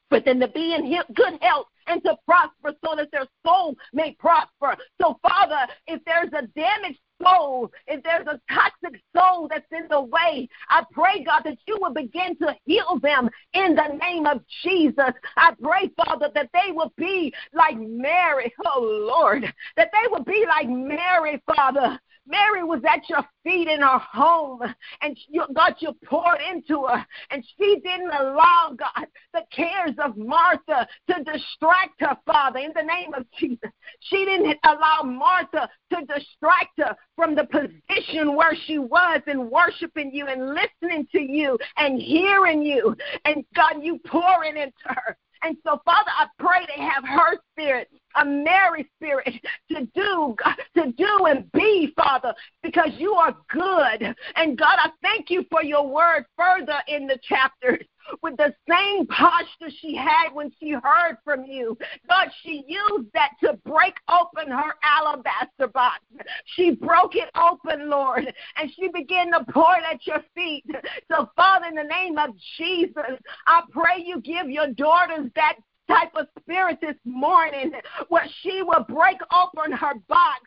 for 0.08 0.20
them 0.20 0.40
to 0.40 0.48
be 0.48 0.74
in 0.74 0.94
good 1.14 1.38
health 1.40 1.66
and 1.86 2.02
to 2.04 2.16
prosper 2.26 2.72
so 2.84 2.96
that 2.96 3.10
their 3.12 3.26
soul 3.46 3.76
may 3.92 4.16
prosper. 4.18 4.76
So, 5.00 5.18
Father, 5.22 5.66
if 5.86 6.00
there's 6.04 6.32
a 6.32 6.46
damaged 6.58 7.00
soul, 7.22 7.70
if 7.86 8.02
there's 8.02 8.26
a 8.26 8.40
toxic 8.52 9.00
soul 9.16 9.48
that's 9.48 9.66
in 9.72 9.86
the 9.88 10.00
way, 10.00 10.48
I 10.70 10.84
pray, 10.92 11.24
God, 11.24 11.42
that 11.44 11.58
you 11.66 11.78
will 11.80 11.92
begin 11.92 12.36
to 12.38 12.54
heal 12.64 12.98
them 13.02 13.28
in 13.52 13.74
the 13.74 13.96
name 14.00 14.26
of 14.26 14.40
Jesus. 14.62 15.12
I 15.36 15.54
pray, 15.60 15.90
Father, 15.96 16.30
that 16.34 16.50
they 16.52 16.72
will 16.72 16.92
be 16.96 17.32
like 17.52 17.76
Mary, 17.78 18.52
oh 18.66 18.80
Lord, 19.08 19.44
that 19.76 19.90
they 19.92 20.08
will 20.10 20.24
be 20.24 20.44
like 20.48 20.68
Mary, 20.68 21.42
Father, 21.54 21.98
Mary 22.26 22.64
was 22.64 22.80
at 22.88 23.08
your 23.08 23.24
feet 23.42 23.68
in 23.68 23.80
her 23.80 23.98
home, 23.98 24.60
and 25.02 25.18
you, 25.28 25.44
God, 25.54 25.74
you 25.78 25.92
poured 26.04 26.40
into 26.50 26.86
her, 26.86 27.04
and 27.30 27.44
she 27.56 27.80
didn't 27.80 28.12
allow, 28.12 28.74
God, 28.76 29.06
the 29.32 29.42
cares 29.50 29.94
of 30.02 30.16
Martha 30.16 30.86
to 31.08 31.24
distract 31.24 32.00
her, 32.00 32.16
Father, 32.26 32.60
in 32.60 32.72
the 32.74 32.82
name 32.82 33.12
of 33.14 33.26
Jesus. 33.38 33.70
She 34.00 34.24
didn't 34.24 34.58
allow 34.64 35.02
Martha 35.02 35.68
to 35.92 36.00
distract 36.06 36.78
her 36.78 36.96
from 37.16 37.34
the 37.34 37.44
position 37.44 38.34
where 38.34 38.56
she 38.66 38.78
was 38.78 39.20
in 39.26 39.50
worshiping 39.50 40.10
you 40.12 40.26
and 40.26 40.54
listening 40.54 41.06
to 41.12 41.20
you 41.20 41.58
and 41.76 42.00
hearing 42.00 42.62
you. 42.62 42.96
And 43.24 43.44
God, 43.54 43.82
you 43.82 44.00
pouring 44.06 44.56
into 44.56 44.72
her. 44.86 45.16
And 45.44 45.58
so, 45.62 45.78
Father, 45.84 46.10
I 46.18 46.26
pray 46.38 46.66
they 46.66 46.82
have 46.82 47.04
her 47.04 47.36
spirit, 47.52 47.88
a 48.16 48.24
Mary 48.24 48.88
spirit, 48.96 49.28
to 49.70 49.86
do, 49.94 50.34
to 50.76 50.92
do 50.92 51.26
and 51.26 51.52
be, 51.52 51.92
Father, 51.94 52.34
because 52.62 52.90
you 52.96 53.12
are 53.12 53.36
good. 53.50 54.14
And 54.36 54.56
God, 54.56 54.78
I 54.78 54.90
thank 55.02 55.28
you 55.28 55.44
for 55.50 55.62
your 55.62 55.86
word 55.86 56.24
further 56.36 56.78
in 56.88 57.06
the 57.06 57.18
chapters 57.22 57.84
with 58.22 58.36
the 58.36 58.54
same 58.68 59.06
posture 59.06 59.70
she 59.80 59.94
had 59.96 60.30
when 60.32 60.52
she 60.60 60.70
heard 60.70 61.16
from 61.24 61.44
you. 61.44 61.76
God, 62.08 62.28
she 62.42 62.64
used 62.66 63.08
that 63.14 63.30
to 63.42 63.54
break 63.64 63.94
open 64.08 64.50
her 64.50 64.74
alabaster 64.82 65.68
box. 65.68 66.00
She 66.46 66.72
broke 66.72 67.16
it 67.16 67.30
open, 67.34 67.88
Lord, 67.88 68.32
and 68.56 68.70
she 68.74 68.88
began 68.88 69.32
to 69.32 69.44
pour 69.52 69.76
it 69.76 69.84
at 69.90 70.06
your 70.06 70.22
feet. 70.34 70.64
So, 71.10 71.30
Father, 71.36 71.66
in 71.66 71.74
the 71.74 71.82
name 71.82 72.18
of 72.18 72.30
Jesus, 72.56 73.20
I 73.46 73.62
pray 73.70 74.02
you 74.04 74.20
give 74.20 74.50
your 74.50 74.68
daughters 74.68 75.30
that 75.36 75.56
type 75.88 76.12
of 76.16 76.26
spirit 76.40 76.78
this 76.80 76.96
morning 77.04 77.72
where 78.08 78.26
she 78.40 78.62
will 78.62 78.84
break 78.88 79.18
open 79.32 79.72
her 79.72 79.94
box 80.08 80.40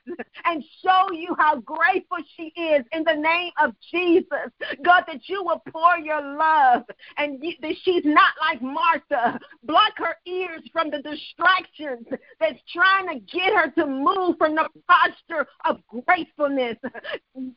and 0.46 0.64
show 0.84 1.12
you 1.12 1.36
how 1.38 1.58
grateful 1.58 2.18
she 2.36 2.54
is 2.60 2.86
in 2.92 3.04
the 3.04 3.14
name 3.14 3.52
of 3.62 3.74
Jesus. 3.92 4.52
God, 4.84 5.04
that 5.08 5.28
you 5.28 5.44
will 5.44 5.62
pour 5.72 5.98
your 5.98 6.22
love 6.22 6.84
and 7.18 7.42
that 7.62 7.76
she's 7.84 8.04
not 8.06 8.34
like 8.42 8.62
Martha. 8.62 9.40
Block 9.64 9.94
her 9.98 10.16
ears 10.26 10.62
from 10.72 10.90
the 10.90 11.02
distractions 11.02 12.08
that's 12.40 12.60
trying 12.74 13.08
to 13.08 13.20
get 13.20 13.54
her 13.54 13.72
to 13.72 13.86
move 13.86 14.38
from 14.38 14.56
the 14.56 14.68
posture 14.88 15.48
of 15.66 15.80
gratefulness. 16.06 16.78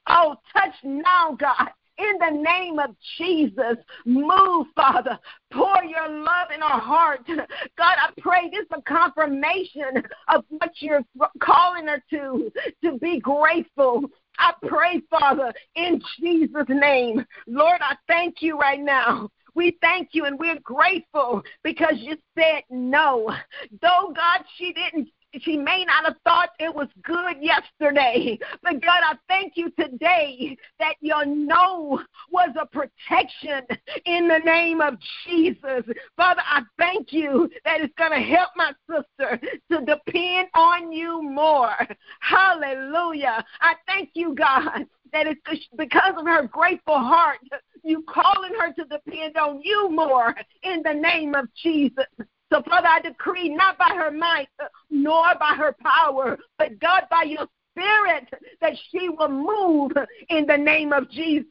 Oh, 0.06 0.36
touch 0.52 0.74
now, 0.82 1.36
God 1.38 1.70
in 2.00 2.18
the 2.18 2.42
name 2.42 2.78
of 2.78 2.94
Jesus. 3.18 3.76
Move, 4.04 4.66
Father. 4.74 5.18
Pour 5.52 5.84
your 5.84 6.08
love 6.08 6.48
in 6.54 6.62
our 6.62 6.80
heart. 6.80 7.26
God, 7.26 7.46
I 7.78 8.10
pray 8.20 8.50
this 8.50 8.62
is 8.62 8.66
a 8.72 8.82
confirmation 8.82 10.02
of 10.28 10.44
what 10.48 10.70
you're 10.80 11.04
calling 11.40 11.86
her 11.86 12.02
to, 12.10 12.50
to 12.84 12.98
be 12.98 13.20
grateful. 13.20 14.04
I 14.38 14.54
pray, 14.66 15.02
Father, 15.10 15.52
in 15.74 16.00
Jesus' 16.18 16.66
name. 16.68 17.24
Lord, 17.46 17.80
I 17.80 17.96
thank 18.08 18.36
you 18.40 18.58
right 18.58 18.80
now. 18.80 19.28
We 19.54 19.76
thank 19.80 20.10
you 20.12 20.26
and 20.26 20.38
we're 20.38 20.60
grateful 20.60 21.42
because 21.62 21.94
you 21.96 22.16
said 22.38 22.62
no. 22.70 23.34
Though, 23.82 24.12
God, 24.14 24.44
she 24.56 24.72
didn't 24.72 25.08
she 25.38 25.56
may 25.56 25.84
not 25.84 26.04
have 26.04 26.16
thought 26.24 26.50
it 26.58 26.74
was 26.74 26.88
good 27.02 27.36
yesterday. 27.40 28.38
But 28.62 28.82
God, 28.82 29.02
I 29.02 29.14
thank 29.28 29.54
you 29.56 29.70
today 29.78 30.56
that 30.78 30.94
your 31.00 31.24
no 31.24 32.00
was 32.30 32.50
a 32.60 32.66
protection 32.66 33.62
in 34.04 34.28
the 34.28 34.38
name 34.38 34.80
of 34.80 34.96
Jesus. 35.26 35.84
Father, 36.16 36.42
I 36.44 36.62
thank 36.78 37.12
you 37.12 37.48
that 37.64 37.80
it's 37.80 37.94
going 37.96 38.12
to 38.12 38.20
help 38.20 38.50
my 38.56 38.72
sister 38.88 39.40
to 39.70 39.80
depend 39.84 40.48
on 40.54 40.92
you 40.92 41.22
more. 41.22 41.74
Hallelujah. 42.20 43.44
I 43.60 43.74
thank 43.86 44.10
you, 44.14 44.34
God, 44.34 44.86
that 45.12 45.26
it's 45.26 45.40
because 45.76 46.14
of 46.16 46.26
her 46.26 46.46
grateful 46.46 46.98
heart, 46.98 47.38
you 47.82 48.04
calling 48.08 48.52
her 48.58 48.72
to 48.72 48.84
depend 48.84 49.36
on 49.36 49.60
you 49.62 49.90
more 49.90 50.34
in 50.62 50.82
the 50.82 50.94
name 50.94 51.34
of 51.34 51.48
Jesus. 51.54 52.04
So, 52.52 52.62
Father, 52.62 52.88
I 52.88 53.00
decree 53.00 53.48
not 53.48 53.78
by 53.78 53.90
her 53.94 54.10
might 54.10 54.48
uh, 54.62 54.66
nor 54.90 55.34
by 55.38 55.54
her 55.56 55.74
power, 55.80 56.38
but 56.58 56.78
God, 56.80 57.04
by 57.10 57.22
your 57.22 57.46
spirit, 57.72 58.28
that 58.60 58.72
she 58.90 59.08
will 59.08 59.28
move 59.28 59.92
in 60.28 60.46
the 60.46 60.56
name 60.56 60.92
of 60.92 61.08
Jesus. 61.10 61.46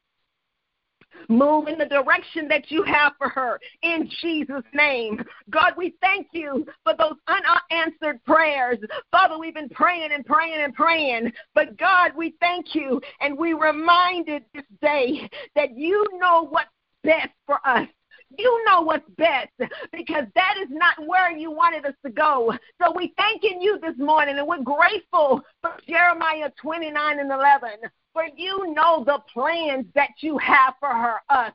Move 1.28 1.68
in 1.68 1.78
the 1.78 1.86
direction 1.86 2.48
that 2.48 2.72
you 2.72 2.84
have 2.84 3.14
for 3.18 3.30
her 3.30 3.60
in 3.82 4.10
Jesus' 4.22 4.64
name. 4.74 5.22
God, 5.50 5.74
we 5.76 5.96
thank 6.02 6.28
you 6.32 6.66
for 6.84 6.94
those 6.98 7.16
unanswered 7.28 8.24
prayers. 8.26 8.78
Father, 9.12 9.38
we've 9.38 9.54
been 9.54 9.70
praying 9.70 10.12
and 10.12 10.26
praying 10.26 10.62
and 10.62 10.74
praying. 10.74 11.32
But 11.54 11.78
God, 11.78 12.12
we 12.16 12.36
thank 12.40 12.74
you 12.74 13.02
and 13.22 13.38
we 13.38 13.54
reminded 13.54 14.44
this 14.54 14.64
day 14.82 15.30
that 15.56 15.76
you 15.76 16.06
know 16.20 16.48
what's 16.50 16.70
best 17.04 17.30
for 17.46 17.60
us. 17.66 17.88
You 18.38 18.64
know 18.66 18.82
what's 18.82 19.10
best 19.18 19.50
because 19.92 20.26
that 20.36 20.56
is 20.62 20.70
not 20.70 20.96
where 21.08 21.36
you 21.36 21.52
wanted 21.52 21.86
us 21.86 21.96
to 22.06 22.12
go. 22.12 22.54
So 22.82 22.92
we 22.96 23.14
thanking 23.18 23.62
you 23.62 23.80
this 23.82 23.98
morning 23.98 24.38
and 24.38 24.48
we're 24.48 24.64
grateful 24.64 25.42
for 25.62 25.74
Jeremiah 25.88 26.52
29 26.62 27.20
and 27.20 27.32
11. 27.32 27.70
For 28.14 28.24
you 28.36 28.74
know 28.74 29.04
the 29.06 29.20
plans 29.32 29.86
that 29.94 30.10
you 30.22 30.38
have 30.40 30.74
for 30.80 30.90
her, 30.90 31.18
us. 31.30 31.54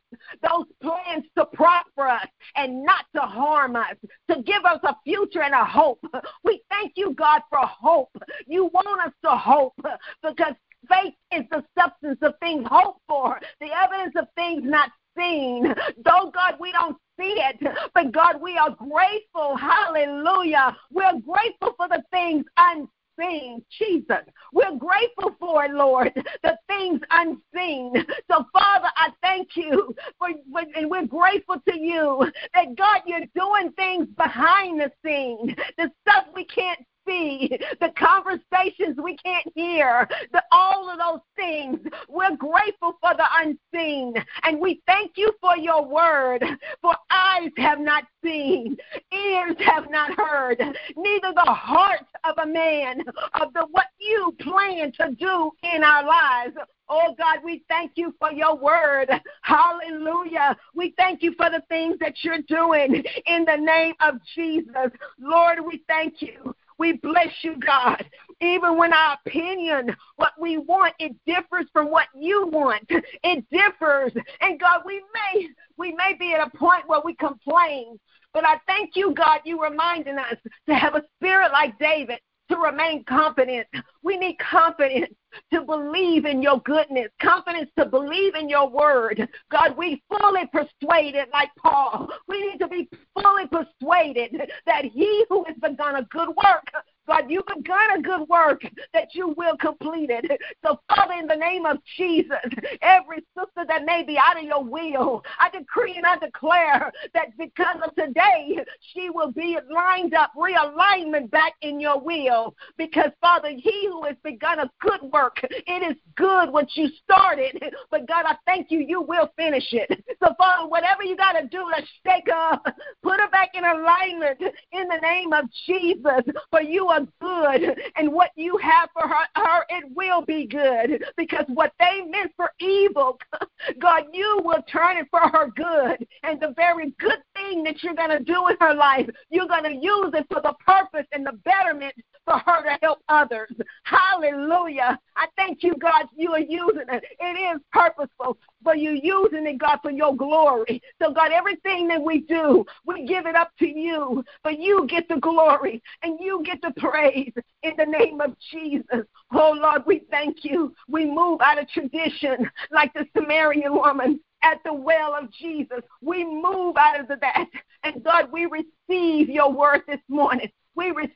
Those 0.49 0.67
plans 0.81 1.25
to 1.37 1.47
prosper 1.47 2.07
us 2.09 2.29
and 2.57 2.85
not 2.85 3.07
to 3.17 3.23
harm 3.23 3.75
us, 3.75 3.97
to 4.31 4.41
give 4.43 4.65
us 4.65 4.79
a 4.85 4.95
future 5.05 5.43
and 5.43 5.55
a 5.55 5.65
hope. 5.65 6.01
We 6.45 6.63
thank 6.71 6.93
you, 6.97 7.13
God, 7.15 7.43
for 7.51 7.59
hope. 7.59 8.17
You 8.47 8.67
want 8.67 9.01
us 9.05 9.13
to 9.25 9.31
hope 9.31 9.75
because 10.23 10.55
faith 10.89 11.15
is 11.33 11.45
the 11.51 11.65
substance 11.79 12.19
of 12.23 12.35
things 12.41 12.67
hoped 12.71 13.01
for, 13.09 13.41
the 13.61 13.69
evidence 13.73 14.15
of 14.17 14.27
things 14.37 14.63
not 14.65 14.91
seen. 15.17 15.75
Though, 16.05 16.31
God, 16.33 16.57
we 16.61 16.73
don't 16.73 16.97
see 17.19 17.37
it, 17.39 17.57
but 17.95 18.13
God, 18.13 18.41
we 18.41 18.57
are 18.57 18.71
grateful. 18.71 19.57
Hallelujah. 19.57 20.77
We're 20.91 21.21
grateful 21.21 21.75
for 21.77 21.89
the 21.89 22.03
things 22.11 22.45
unseen. 22.57 23.65
Jesus, 23.79 24.25
we're 24.53 24.77
grateful 24.77 25.37
for 25.39 25.65
it, 25.65 25.71
Lord, 25.71 26.13
the 26.43 26.59
things 26.67 27.01
unseen. 27.11 28.05
So, 28.29 28.45
Father, 28.53 28.89
I 28.97 29.11
thank 29.23 29.57
you 29.57 29.95
for, 30.19 30.29
and 30.29 30.91
we're 30.91 31.07
grateful 31.07 31.57
to 31.69 31.79
you 31.79 32.29
that 32.55 32.75
God, 32.77 33.03
you're 33.07 33.27
doing 33.37 33.73
things 33.73 34.09
behind 34.17 34.81
the 34.81 34.91
scene, 35.05 35.55
the 35.79 35.93
stuff 36.03 36.25
we 36.35 36.45
can't 36.45 36.81
see, 37.07 37.59
the 37.81 37.93
conversations 37.97 38.99
we 39.03 39.17
can't 39.17 39.47
hear, 39.55 40.09
the, 40.33 40.43
all 40.53 40.91
of 40.91 40.99
those 40.99 41.21
things. 41.37 41.79
We're 42.09 42.37
grateful 42.37 42.97
for 43.01 43.15
the 43.15 43.27
unseen. 43.37 44.15
And 44.43 44.61
we 44.61 44.83
thank 44.87 45.13
you 45.17 45.33
for 45.41 45.57
your 45.57 45.85
word. 45.85 46.45
For 46.81 46.95
eyes 47.11 47.51
have 47.57 47.81
not 47.81 48.05
seen, 48.23 48.77
ears 49.13 49.57
have 49.61 49.91
not 49.91 50.13
heard, 50.19 50.59
neither 50.97 51.33
the 51.35 51.53
heart 51.53 52.07
of 52.25 52.35
a 52.39 52.47
man 52.47 53.03
of 53.41 53.53
the 53.55 53.67
what 53.71 53.87
you 53.99 54.35
plan 54.41 54.93
to 54.93 55.15
do 55.15 55.51
in 55.63 55.83
our 55.83 56.05
lives. 56.05 56.57
Oh 56.89 57.15
God, 57.17 57.39
we 57.43 57.65
thank 57.69 57.93
you 57.95 58.15
for 58.19 58.33
your 58.33 58.57
word. 58.57 59.09
Hallelujah. 59.43 60.57
We 60.75 60.95
thank 60.97 61.23
you 61.23 61.35
for 61.35 61.49
the 61.51 61.63
things 61.69 61.99
that 62.01 62.23
you're 62.23 62.43
doing 62.43 63.03
in 63.27 63.45
the 63.45 63.57
name 63.57 63.95
of 64.01 64.17
Jesus. 64.35 64.91
Lord, 65.19 65.59
we 65.65 65.83
thank 65.89 66.21
you 66.21 66.55
we 66.79 66.95
bless 66.95 67.29
you, 67.43 67.57
God. 67.65 68.05
Even 68.41 68.77
when 68.77 68.93
our 68.93 69.17
opinion, 69.25 69.95
what 70.17 70.33
we 70.39 70.59
want, 70.59 70.95
it 70.99 71.15
differs 71.27 71.67
from 71.73 71.91
what 71.91 72.09
you 72.15 72.49
want. 72.49 72.85
It 73.23 73.45
differs. 73.51 74.13
And 74.41 74.61
God, 74.61 74.83
we 74.85 75.03
may 75.15 75.49
we 75.77 75.93
may 75.93 76.15
be 76.19 76.35
at 76.35 76.47
a 76.47 76.57
point 76.57 76.87
where 76.87 77.01
we 77.05 77.15
complain. 77.15 77.99
But 78.33 78.45
I 78.45 78.57
thank 78.67 78.97
you, 78.97 79.15
God, 79.15 79.41
you 79.45 79.63
reminding 79.63 80.19
us 80.19 80.37
to 80.69 80.75
have 80.75 80.95
a 80.95 81.05
spirit 81.17 81.53
like 81.53 81.79
David, 81.79 82.19
to 82.51 82.57
remain 82.57 83.05
confident. 83.05 83.67
We 84.03 84.17
need 84.17 84.39
confidence 84.39 85.15
to 85.53 85.63
believe 85.63 86.25
in 86.25 86.43
your 86.43 86.61
goodness, 86.61 87.09
confidence 87.21 87.71
to 87.79 87.87
believe 87.87 88.35
in 88.35 88.49
your 88.49 88.69
word. 88.69 89.29
God, 89.51 89.77
we 89.77 90.03
fully 90.09 90.49
persuaded, 90.53 91.29
like 91.33 91.51
Paul, 91.59 92.09
we 92.29 92.41
need 92.47 92.59
to 92.59 92.69
be 92.69 92.89
fully 93.15 93.47
persuaded 93.47 94.51
that 94.67 94.85
he 94.85 95.25
who 95.29 95.45
has 95.45 95.57
begun 95.57 95.97
a 95.97 96.03
good 96.05 96.29
work 96.29 96.71
God, 97.07 97.31
you've 97.31 97.47
begun 97.47 97.99
a 97.99 98.03
good 98.03 98.29
work 98.29 98.63
that 98.93 99.15
you 99.15 99.35
will 99.37 99.57
complete 99.57 100.11
it. 100.11 100.41
So, 100.65 100.81
Father, 100.89 101.15
in 101.15 101.27
the 101.27 101.37
name 101.37 101.67
of 101.67 101.79
Jesus, 101.97 102.39
every 102.81 103.19
sister 103.37 103.65
that 103.69 103.85
may 103.85 104.03
be 104.03 104.19
out 104.19 104.39
of 104.39 104.45
your 104.45 104.65
will, 104.65 105.23
I 105.39 105.51
decree 105.51 105.97
and 105.97 106.07
I 106.07 106.17
declare 106.17 106.91
that 107.13 107.37
because 107.37 107.77
of 107.85 107.95
today, 107.95 108.59
she 108.93 109.11
will 109.11 109.33
be 109.33 109.59
lined 109.71 110.15
up, 110.15 110.33
realignment 110.37 111.31
back 111.31 111.55
in 111.61 111.79
your 111.81 112.01
will. 112.01 112.55
Because, 112.79 113.11
Father, 113.21 113.51
he 113.51 113.89
who 113.89 114.05
has 114.05 114.17
begun 114.25 114.61
a 114.61 114.71
good 114.81 115.03
work, 115.13 115.39
it 115.43 115.83
is 115.83 115.97
good 116.17 116.51
what 116.51 116.69
you 116.77 116.89
started. 117.03 117.63
But, 117.91 118.09
God, 118.09 118.25
I 118.27 118.37
thank 118.47 118.71
you, 118.71 118.81
you 118.81 119.03
will 119.03 119.31
finish 119.37 119.73
it. 119.73 120.03
So, 120.23 120.35
Father, 120.39 120.69
whatever 120.69 121.03
you 121.03 121.17
got 121.17 121.33
to 121.33 121.47
do, 121.49 121.65
let's 121.71 121.87
shake 122.07 122.29
up, 122.33 122.67
put 123.03 123.21
her 123.21 123.29
back 123.29 123.51
in 123.55 123.65
alignment 123.65 124.41
in 124.73 124.89
the 124.89 124.99
name 125.03 125.33
of 125.33 125.45
Jesus. 125.67 126.23
For 126.51 126.63
you 126.63 126.89
good, 127.21 127.81
and 127.97 128.13
what 128.13 128.31
you 128.37 128.57
have 128.59 128.89
for 128.93 129.09
her, 129.09 129.27
her, 129.37 129.65
it 129.69 129.85
will 129.95 130.23
be 130.23 130.47
good. 130.47 131.05
Because 131.17 131.45
what 131.49 131.73
they 131.79 132.03
meant 132.03 132.33
for 132.37 132.51
evil, 132.61 133.19
God, 133.79 134.05
you 134.13 134.41
will 134.45 134.63
turn 134.71 134.97
it 134.97 135.07
for 135.11 135.21
her 135.21 135.51
good. 135.55 136.07
And 136.23 136.41
the 136.41 136.53
very 136.57 136.93
good 136.99 137.19
thing 137.35 137.63
that 137.65 137.83
you're 137.83 137.95
going 137.95 138.11
to 138.11 138.21
do 138.21 138.49
in 138.49 138.57
her 138.61 138.75
life, 138.75 139.09
you're 139.31 139.49
going 139.49 139.65
to 139.65 139.75
use 139.75 140.11
it 140.15 140.27
for 140.31 140.41
the 140.41 140.55
purpose 140.67 141.07
and 141.13 141.27
the 141.27 141.33
betterment 141.45 141.95
for 142.25 142.39
her 142.39 142.63
to 142.63 142.79
help 142.83 143.01
others. 143.09 143.53
Hallelujah. 143.85 144.99
I 145.17 145.27
thank 145.37 145.63
you, 145.63 145.75
God, 145.77 146.07
you 146.17 146.33
are 146.33 146.41
using 146.41 146.87
it. 146.89 147.05
It 147.21 147.57
is 147.57 147.61
purposeful, 147.73 148.39
but 148.63 148.81
you're 148.81 148.95
using 148.95 149.47
it, 149.47 149.59
God, 149.59 149.81
for 149.83 149.91
your 149.91 150.17
glory. 150.17 150.83
So, 151.01 151.13
God, 151.13 151.33
everything 151.33 151.89
that 151.89 152.03
we 152.03 152.21
do, 152.23 152.65
we 152.87 153.07
give 153.07 153.27
it 153.27 153.37
up 153.37 153.53
to 153.59 153.69
you, 153.69 154.25
but 154.43 154.59
you 154.59 154.87
get 154.89 155.09
the 155.09 155.17
glory 155.17 155.83
and 156.03 156.19
you 156.21 156.43
get 156.45 156.61
the 156.63 156.73
praise 156.79 157.33
in 157.63 157.75
the 157.77 157.87
name 157.87 158.21
of 158.21 158.37
Jesus. 158.51 159.07
Oh, 159.33 159.57
Lord, 159.59 159.83
we 159.87 160.05
thank 160.11 160.45
you. 160.45 160.75
We 160.89 161.05
move 161.05 161.41
out 161.41 161.59
of 161.59 161.69
tradition 161.69 162.51
like 162.71 162.93
the 162.95 163.07
Samaritan 163.17 163.75
woman 163.75 164.21
at 164.43 164.63
the 164.65 164.75
well 164.75 165.15
of 165.15 165.33
Jesus. 165.33 165.81
We 166.01 166.25
move 166.25 166.77
out 166.77 167.01
of 167.01 167.21
that. 167.21 167.47
And 167.83 168.03
God, 168.05 168.31
we 168.33 168.47
receive 168.47 169.29
your 169.29 169.53
word 169.53 169.83
this 169.87 170.01
morning. 170.09 170.51
We 170.75 170.91
receive 170.91 171.14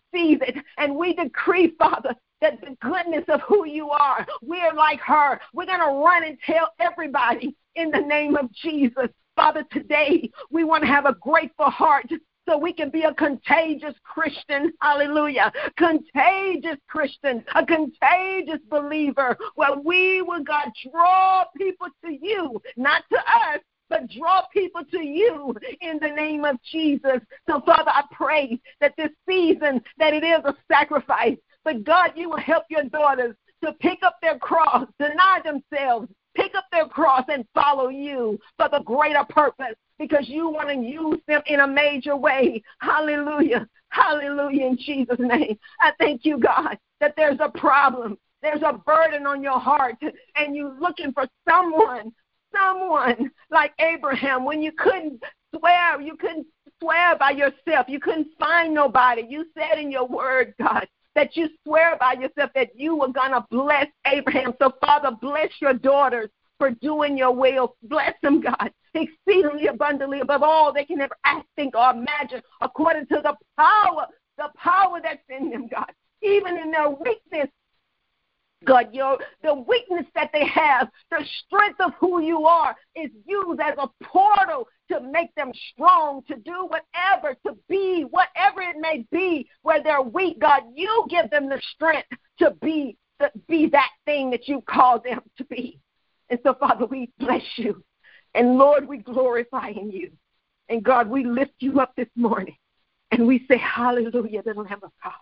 and 0.78 0.96
we 0.96 1.14
decree, 1.14 1.74
Father, 1.78 2.14
that 2.40 2.60
the 2.60 2.76
goodness 2.80 3.24
of 3.28 3.40
who 3.42 3.66
you 3.66 3.90
are, 3.90 4.26
we're 4.42 4.72
like 4.72 5.00
her. 5.00 5.40
We're 5.52 5.66
going 5.66 5.80
to 5.80 6.04
run 6.04 6.24
and 6.24 6.38
tell 6.44 6.72
everybody 6.78 7.56
in 7.74 7.90
the 7.90 8.00
name 8.00 8.36
of 8.36 8.52
Jesus. 8.52 9.08
Father, 9.36 9.64
today 9.70 10.30
we 10.50 10.64
want 10.64 10.82
to 10.82 10.88
have 10.88 11.06
a 11.06 11.14
grateful 11.14 11.70
heart 11.70 12.06
so 12.48 12.56
we 12.56 12.72
can 12.72 12.90
be 12.90 13.02
a 13.02 13.12
contagious 13.14 13.94
Christian. 14.04 14.72
Hallelujah. 14.80 15.52
Contagious 15.76 16.78
Christian, 16.88 17.44
a 17.54 17.64
contagious 17.64 18.60
believer 18.70 19.36
where 19.54 19.76
we 19.76 20.22
will, 20.22 20.42
God, 20.42 20.70
draw 20.90 21.44
people 21.56 21.88
to 22.04 22.12
you, 22.12 22.60
not 22.76 23.02
to 23.12 23.18
us, 23.18 23.60
but 23.88 24.10
draw 24.10 24.42
people 24.52 24.82
to 24.90 25.00
you 25.00 25.54
in 25.80 25.98
the 26.00 26.08
name 26.08 26.44
of 26.44 26.56
Jesus. 26.70 27.20
So, 27.48 27.60
Father, 27.60 27.90
I 27.90 28.04
pray 28.12 28.60
that 28.80 28.94
this 28.96 29.10
season 29.28 29.82
that 29.98 30.14
it 30.14 30.24
is 30.24 30.40
a 30.44 30.54
sacrifice, 30.70 31.36
but 31.64 31.84
God, 31.84 32.12
you 32.16 32.30
will 32.30 32.38
help 32.38 32.64
your 32.68 32.84
daughters 32.84 33.34
to 33.64 33.72
pick 33.74 34.02
up 34.02 34.16
their 34.22 34.38
cross, 34.38 34.86
deny 34.98 35.40
themselves, 35.44 36.08
pick 36.34 36.54
up 36.54 36.66
their 36.70 36.86
cross 36.86 37.24
and 37.28 37.44
follow 37.54 37.88
you 37.88 38.38
for 38.56 38.68
the 38.68 38.80
greater 38.80 39.24
purpose 39.28 39.74
because 39.98 40.28
you 40.28 40.48
want 40.48 40.68
to 40.68 40.76
use 40.76 41.18
them 41.26 41.42
in 41.46 41.60
a 41.60 41.66
major 41.66 42.16
way. 42.16 42.62
Hallelujah. 42.80 43.66
Hallelujah 43.88 44.66
in 44.66 44.78
Jesus' 44.78 45.18
name. 45.18 45.58
I 45.80 45.92
thank 45.98 46.24
you, 46.24 46.38
God, 46.38 46.78
that 47.00 47.14
there's 47.16 47.38
a 47.40 47.48
problem. 47.48 48.16
There's 48.42 48.62
a 48.62 48.74
burden 48.74 49.26
on 49.26 49.42
your 49.42 49.58
heart, 49.58 49.96
and 50.36 50.54
you're 50.54 50.78
looking 50.78 51.12
for 51.12 51.26
someone 51.48 52.12
someone 52.54 53.30
like 53.50 53.72
Abraham 53.78 54.44
when 54.44 54.62
you 54.62 54.72
couldn't 54.72 55.22
swear, 55.54 56.00
you 56.00 56.16
couldn't 56.16 56.46
swear 56.80 57.16
by 57.16 57.30
yourself, 57.30 57.86
you 57.88 58.00
couldn't 58.00 58.28
find 58.38 58.74
nobody. 58.74 59.24
You 59.28 59.46
said 59.56 59.78
in 59.78 59.90
your 59.90 60.06
word, 60.06 60.54
God, 60.58 60.86
that 61.14 61.36
you 61.36 61.48
swear 61.64 61.96
by 61.98 62.14
yourself 62.14 62.50
that 62.54 62.78
you 62.78 62.96
were 62.96 63.08
going 63.08 63.32
to 63.32 63.44
bless 63.50 63.86
Abraham. 64.06 64.54
So, 64.60 64.72
Father, 64.80 65.16
bless 65.20 65.50
your 65.60 65.74
daughters 65.74 66.30
for 66.58 66.70
doing 66.70 67.16
your 67.16 67.32
will. 67.32 67.76
Bless 67.84 68.14
them, 68.22 68.40
God, 68.40 68.72
exceedingly 68.94 69.68
abundantly 69.68 70.20
above 70.20 70.42
all 70.42 70.72
they 70.72 70.84
can 70.84 71.00
ever 71.00 71.16
ask, 71.24 71.44
think, 71.56 71.74
or 71.76 71.90
imagine, 71.90 72.42
according 72.60 73.06
to 73.06 73.20
the 73.22 73.34
power, 73.56 74.06
the 74.36 74.48
power 74.56 75.00
that's 75.02 75.22
in 75.28 75.50
them, 75.50 75.68
God. 75.68 75.90
Even 76.22 76.56
in 76.58 76.70
their 76.70 76.90
weakness, 76.90 77.48
God, 78.64 78.88
your 78.92 79.18
the 79.42 79.54
weakness 79.54 80.06
that 80.14 80.30
they 80.32 80.44
have, 80.46 80.88
the 81.10 81.24
strength 81.46 81.80
of 81.80 81.92
who 82.00 82.22
you 82.22 82.44
are 82.44 82.74
is 82.96 83.10
used 83.26 83.60
as 83.60 83.74
a 83.78 83.88
portal 84.04 84.68
to 84.90 85.00
make 85.00 85.34
them 85.36 85.52
strong, 85.72 86.22
to 86.26 86.36
do 86.36 86.68
whatever, 86.68 87.36
to 87.46 87.56
be 87.68 88.04
whatever 88.10 88.62
it 88.62 88.76
may 88.80 89.06
be 89.12 89.48
where 89.62 89.82
they're 89.82 90.02
weak. 90.02 90.40
God, 90.40 90.62
you 90.74 91.06
give 91.08 91.30
them 91.30 91.48
the 91.48 91.60
strength 91.74 92.08
to 92.40 92.52
be 92.62 92.96
the, 93.20 93.30
be 93.48 93.68
that 93.68 93.90
thing 94.06 94.30
that 94.30 94.48
you 94.48 94.62
call 94.68 95.00
them 95.00 95.20
to 95.36 95.44
be. 95.44 95.78
And 96.30 96.40
so, 96.42 96.54
Father, 96.54 96.86
we 96.86 97.10
bless 97.18 97.42
you. 97.56 97.82
And 98.34 98.58
Lord, 98.58 98.86
we 98.86 98.98
glorify 98.98 99.68
in 99.68 99.90
you. 99.90 100.10
And 100.68 100.82
God, 100.82 101.08
we 101.08 101.24
lift 101.24 101.54
you 101.60 101.80
up 101.80 101.94
this 101.96 102.08
morning. 102.14 102.56
And 103.10 103.26
we 103.26 103.46
say, 103.48 103.56
Hallelujah, 103.56 104.42
the 104.42 104.54
Lamb 104.54 104.80
of 104.82 104.92
God. 105.02 105.12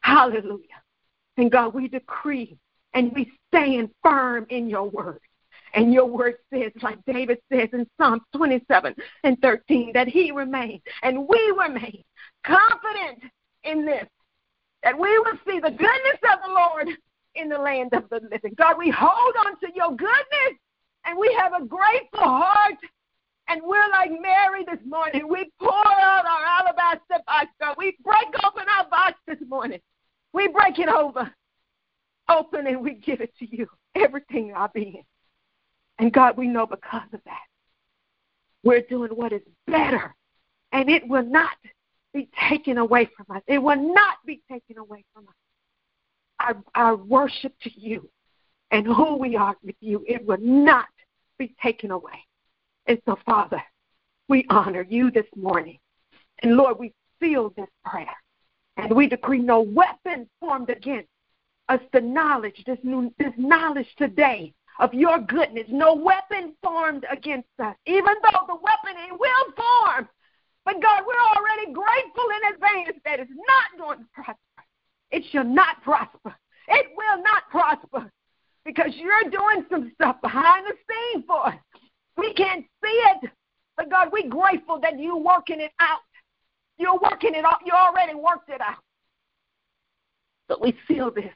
Hallelujah. 0.00 0.83
And 1.36 1.50
God, 1.50 1.74
we 1.74 1.88
decree 1.88 2.56
and 2.94 3.12
we 3.12 3.32
stand 3.48 3.90
firm 4.02 4.46
in 4.50 4.68
your 4.68 4.88
word. 4.88 5.20
And 5.74 5.92
your 5.92 6.06
word 6.06 6.36
says, 6.52 6.70
like 6.82 6.98
David 7.04 7.38
says 7.52 7.68
in 7.72 7.86
Psalm 8.00 8.20
27 8.36 8.94
and 9.24 9.38
13, 9.40 9.92
that 9.94 10.06
he 10.06 10.30
remained 10.30 10.82
and 11.02 11.26
we 11.26 11.54
remain 11.58 12.04
confident 12.44 13.24
in 13.64 13.84
this, 13.84 14.06
that 14.84 14.96
we 14.96 15.18
will 15.18 15.38
see 15.46 15.58
the 15.58 15.70
goodness 15.70 16.20
of 16.32 16.38
the 16.46 16.52
Lord 16.52 16.88
in 17.34 17.48
the 17.48 17.58
land 17.58 17.92
of 17.92 18.08
the 18.10 18.20
living. 18.30 18.54
God, 18.56 18.78
we 18.78 18.90
hold 18.90 19.34
on 19.46 19.58
to 19.60 19.68
your 19.74 19.90
goodness 19.90 20.58
and 21.04 21.18
we 21.18 21.34
have 21.38 21.52
a 21.60 21.64
grateful 21.64 22.20
heart. 22.20 22.78
And 23.48 23.60
we're 23.62 23.88
like 23.90 24.10
Mary 24.10 24.64
this 24.64 24.80
morning. 24.86 25.28
We 25.28 25.50
pour 25.60 25.70
out 25.70 26.24
our 26.24 26.44
alabaster 26.44 27.22
box, 27.26 27.48
God. 27.60 27.74
We 27.76 27.96
break 28.02 28.26
open 28.44 28.64
our 28.78 28.88
box 28.88 29.18
this 29.26 29.38
morning. 29.48 29.80
We 30.34 30.48
break 30.48 30.78
it 30.78 30.88
over 30.88 31.32
open 32.28 32.66
and 32.66 32.82
we 32.82 32.94
give 32.94 33.20
it 33.20 33.34
to 33.38 33.46
you, 33.46 33.66
everything 33.94 34.52
our 34.52 34.70
being. 34.74 35.04
And 35.98 36.12
God, 36.12 36.36
we 36.36 36.48
know 36.48 36.66
because 36.66 37.08
of 37.12 37.20
that, 37.24 37.42
we're 38.62 38.80
doing 38.82 39.10
what 39.10 39.32
is 39.32 39.42
better, 39.66 40.14
and 40.72 40.90
it 40.90 41.06
will 41.06 41.24
not 41.24 41.56
be 42.12 42.28
taken 42.48 42.78
away 42.78 43.08
from 43.16 43.36
us. 43.36 43.42
It 43.46 43.58
will 43.58 43.94
not 43.94 44.16
be 44.26 44.42
taken 44.50 44.78
away 44.78 45.04
from 45.14 45.24
us. 45.28 45.34
our, 46.40 46.56
our 46.74 46.96
worship 46.96 47.52
to 47.62 47.80
you 47.80 48.08
and 48.70 48.86
who 48.86 49.16
we 49.16 49.36
are 49.36 49.56
with 49.62 49.76
you, 49.80 50.04
it 50.08 50.26
will 50.26 50.40
not 50.40 50.86
be 51.38 51.54
taken 51.62 51.90
away. 51.90 52.24
And 52.86 53.00
so, 53.04 53.18
Father, 53.24 53.62
we 54.28 54.46
honor 54.50 54.86
you 54.88 55.10
this 55.10 55.26
morning. 55.36 55.78
And 56.42 56.56
Lord, 56.56 56.78
we 56.78 56.92
seal 57.20 57.52
this 57.56 57.68
prayer. 57.84 58.16
And 58.76 58.94
we 58.94 59.06
decree 59.08 59.38
no 59.38 59.60
weapon 59.60 60.28
formed 60.40 60.70
against 60.70 61.08
us 61.68 61.80
the 61.92 62.00
knowledge, 62.00 62.62
this, 62.66 62.78
new, 62.82 63.12
this 63.18 63.32
knowledge 63.36 63.88
today 63.96 64.52
of 64.80 64.92
your 64.92 65.18
goodness. 65.18 65.66
No 65.68 65.94
weapon 65.94 66.54
formed 66.62 67.06
against 67.10 67.48
us, 67.62 67.76
even 67.86 68.14
though 68.22 68.46
the 68.46 68.54
weapon 68.54 69.00
it 69.08 69.12
will 69.12 69.54
form. 69.56 70.08
But 70.64 70.82
God, 70.82 71.02
we're 71.06 71.14
already 71.14 71.72
grateful 71.72 72.24
in 72.36 72.54
advance 72.54 72.98
that 73.04 73.20
it's 73.20 73.30
not 73.30 73.78
going 73.78 73.98
to 73.98 74.06
prosper. 74.14 74.40
It 75.10 75.22
shall 75.30 75.44
not 75.44 75.82
prosper. 75.82 76.34
It 76.68 76.86
will 76.96 77.22
not 77.22 77.48
prosper 77.50 78.10
because 78.64 78.92
you're 78.96 79.30
doing 79.30 79.66
some 79.70 79.92
stuff 79.94 80.16
behind 80.22 80.66
the 80.66 80.72
scene 80.88 81.24
for 81.26 81.48
us. 81.48 81.54
We 82.16 82.32
can't 82.32 82.64
see 82.82 82.88
it, 82.90 83.30
but 83.76 83.90
God, 83.90 84.08
we're 84.12 84.28
grateful 84.28 84.80
that 84.80 84.98
you're 84.98 85.18
working 85.18 85.60
it 85.60 85.72
out. 85.80 86.00
You're 86.78 86.98
working 86.98 87.34
it 87.34 87.44
out. 87.44 87.60
You 87.64 87.72
already 87.72 88.14
worked 88.14 88.50
it 88.50 88.60
out. 88.60 88.82
So 90.48 90.58
we 90.60 90.76
seal 90.86 91.10
this 91.10 91.32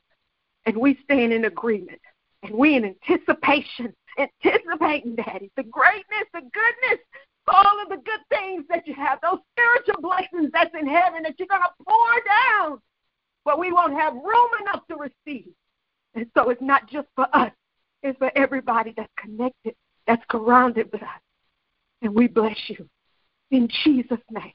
and 0.67 0.77
we 0.77 0.99
stand 1.05 1.33
in 1.33 1.47
agreement 1.47 2.01
and 2.43 2.55
we 2.55 2.77
in 2.77 2.85
anticipation, 2.85 3.95
anticipating, 4.19 5.17
Daddy, 5.17 5.51
the 5.57 5.63
greatness, 5.65 6.27
the 6.33 6.41
goodness, 6.41 7.05
all 7.49 7.83
of 7.83 7.89
the 7.89 7.97
good 7.97 8.21
things 8.29 8.65
that 8.69 8.87
you 8.87 8.95
have, 8.95 9.19
those 9.23 9.39
spiritual 9.53 10.03
blessings 10.03 10.51
that's 10.53 10.75
in 10.79 10.87
heaven 10.87 11.23
that 11.23 11.35
you're 11.39 11.49
going 11.49 11.63
to 11.63 11.85
pour 11.85 12.69
down, 12.69 12.79
but 13.45 13.59
we 13.59 13.73
won't 13.73 13.95
have 13.95 14.15
room 14.15 14.51
enough 14.61 14.87
to 14.89 14.97
receive. 14.97 15.53
And 16.15 16.27
so 16.37 16.51
it's 16.51 16.63
not 16.63 16.89
just 16.89 17.09
for 17.15 17.27
us, 17.35 17.53
it's 18.03 18.19
for 18.19 18.31
everybody 18.37 18.93
that's 18.97 19.13
connected, 19.19 19.75
that's 20.07 20.23
surrounded 20.31 20.91
with 20.93 21.03
us. 21.03 21.21
And 22.03 22.15
we 22.15 22.29
bless 22.29 22.59
you. 22.69 22.89
In 23.51 23.69
Jesus' 23.85 24.19
name, 24.31 24.53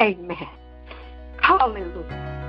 Amen. 0.00 0.48
Hallelujah. 1.40 2.45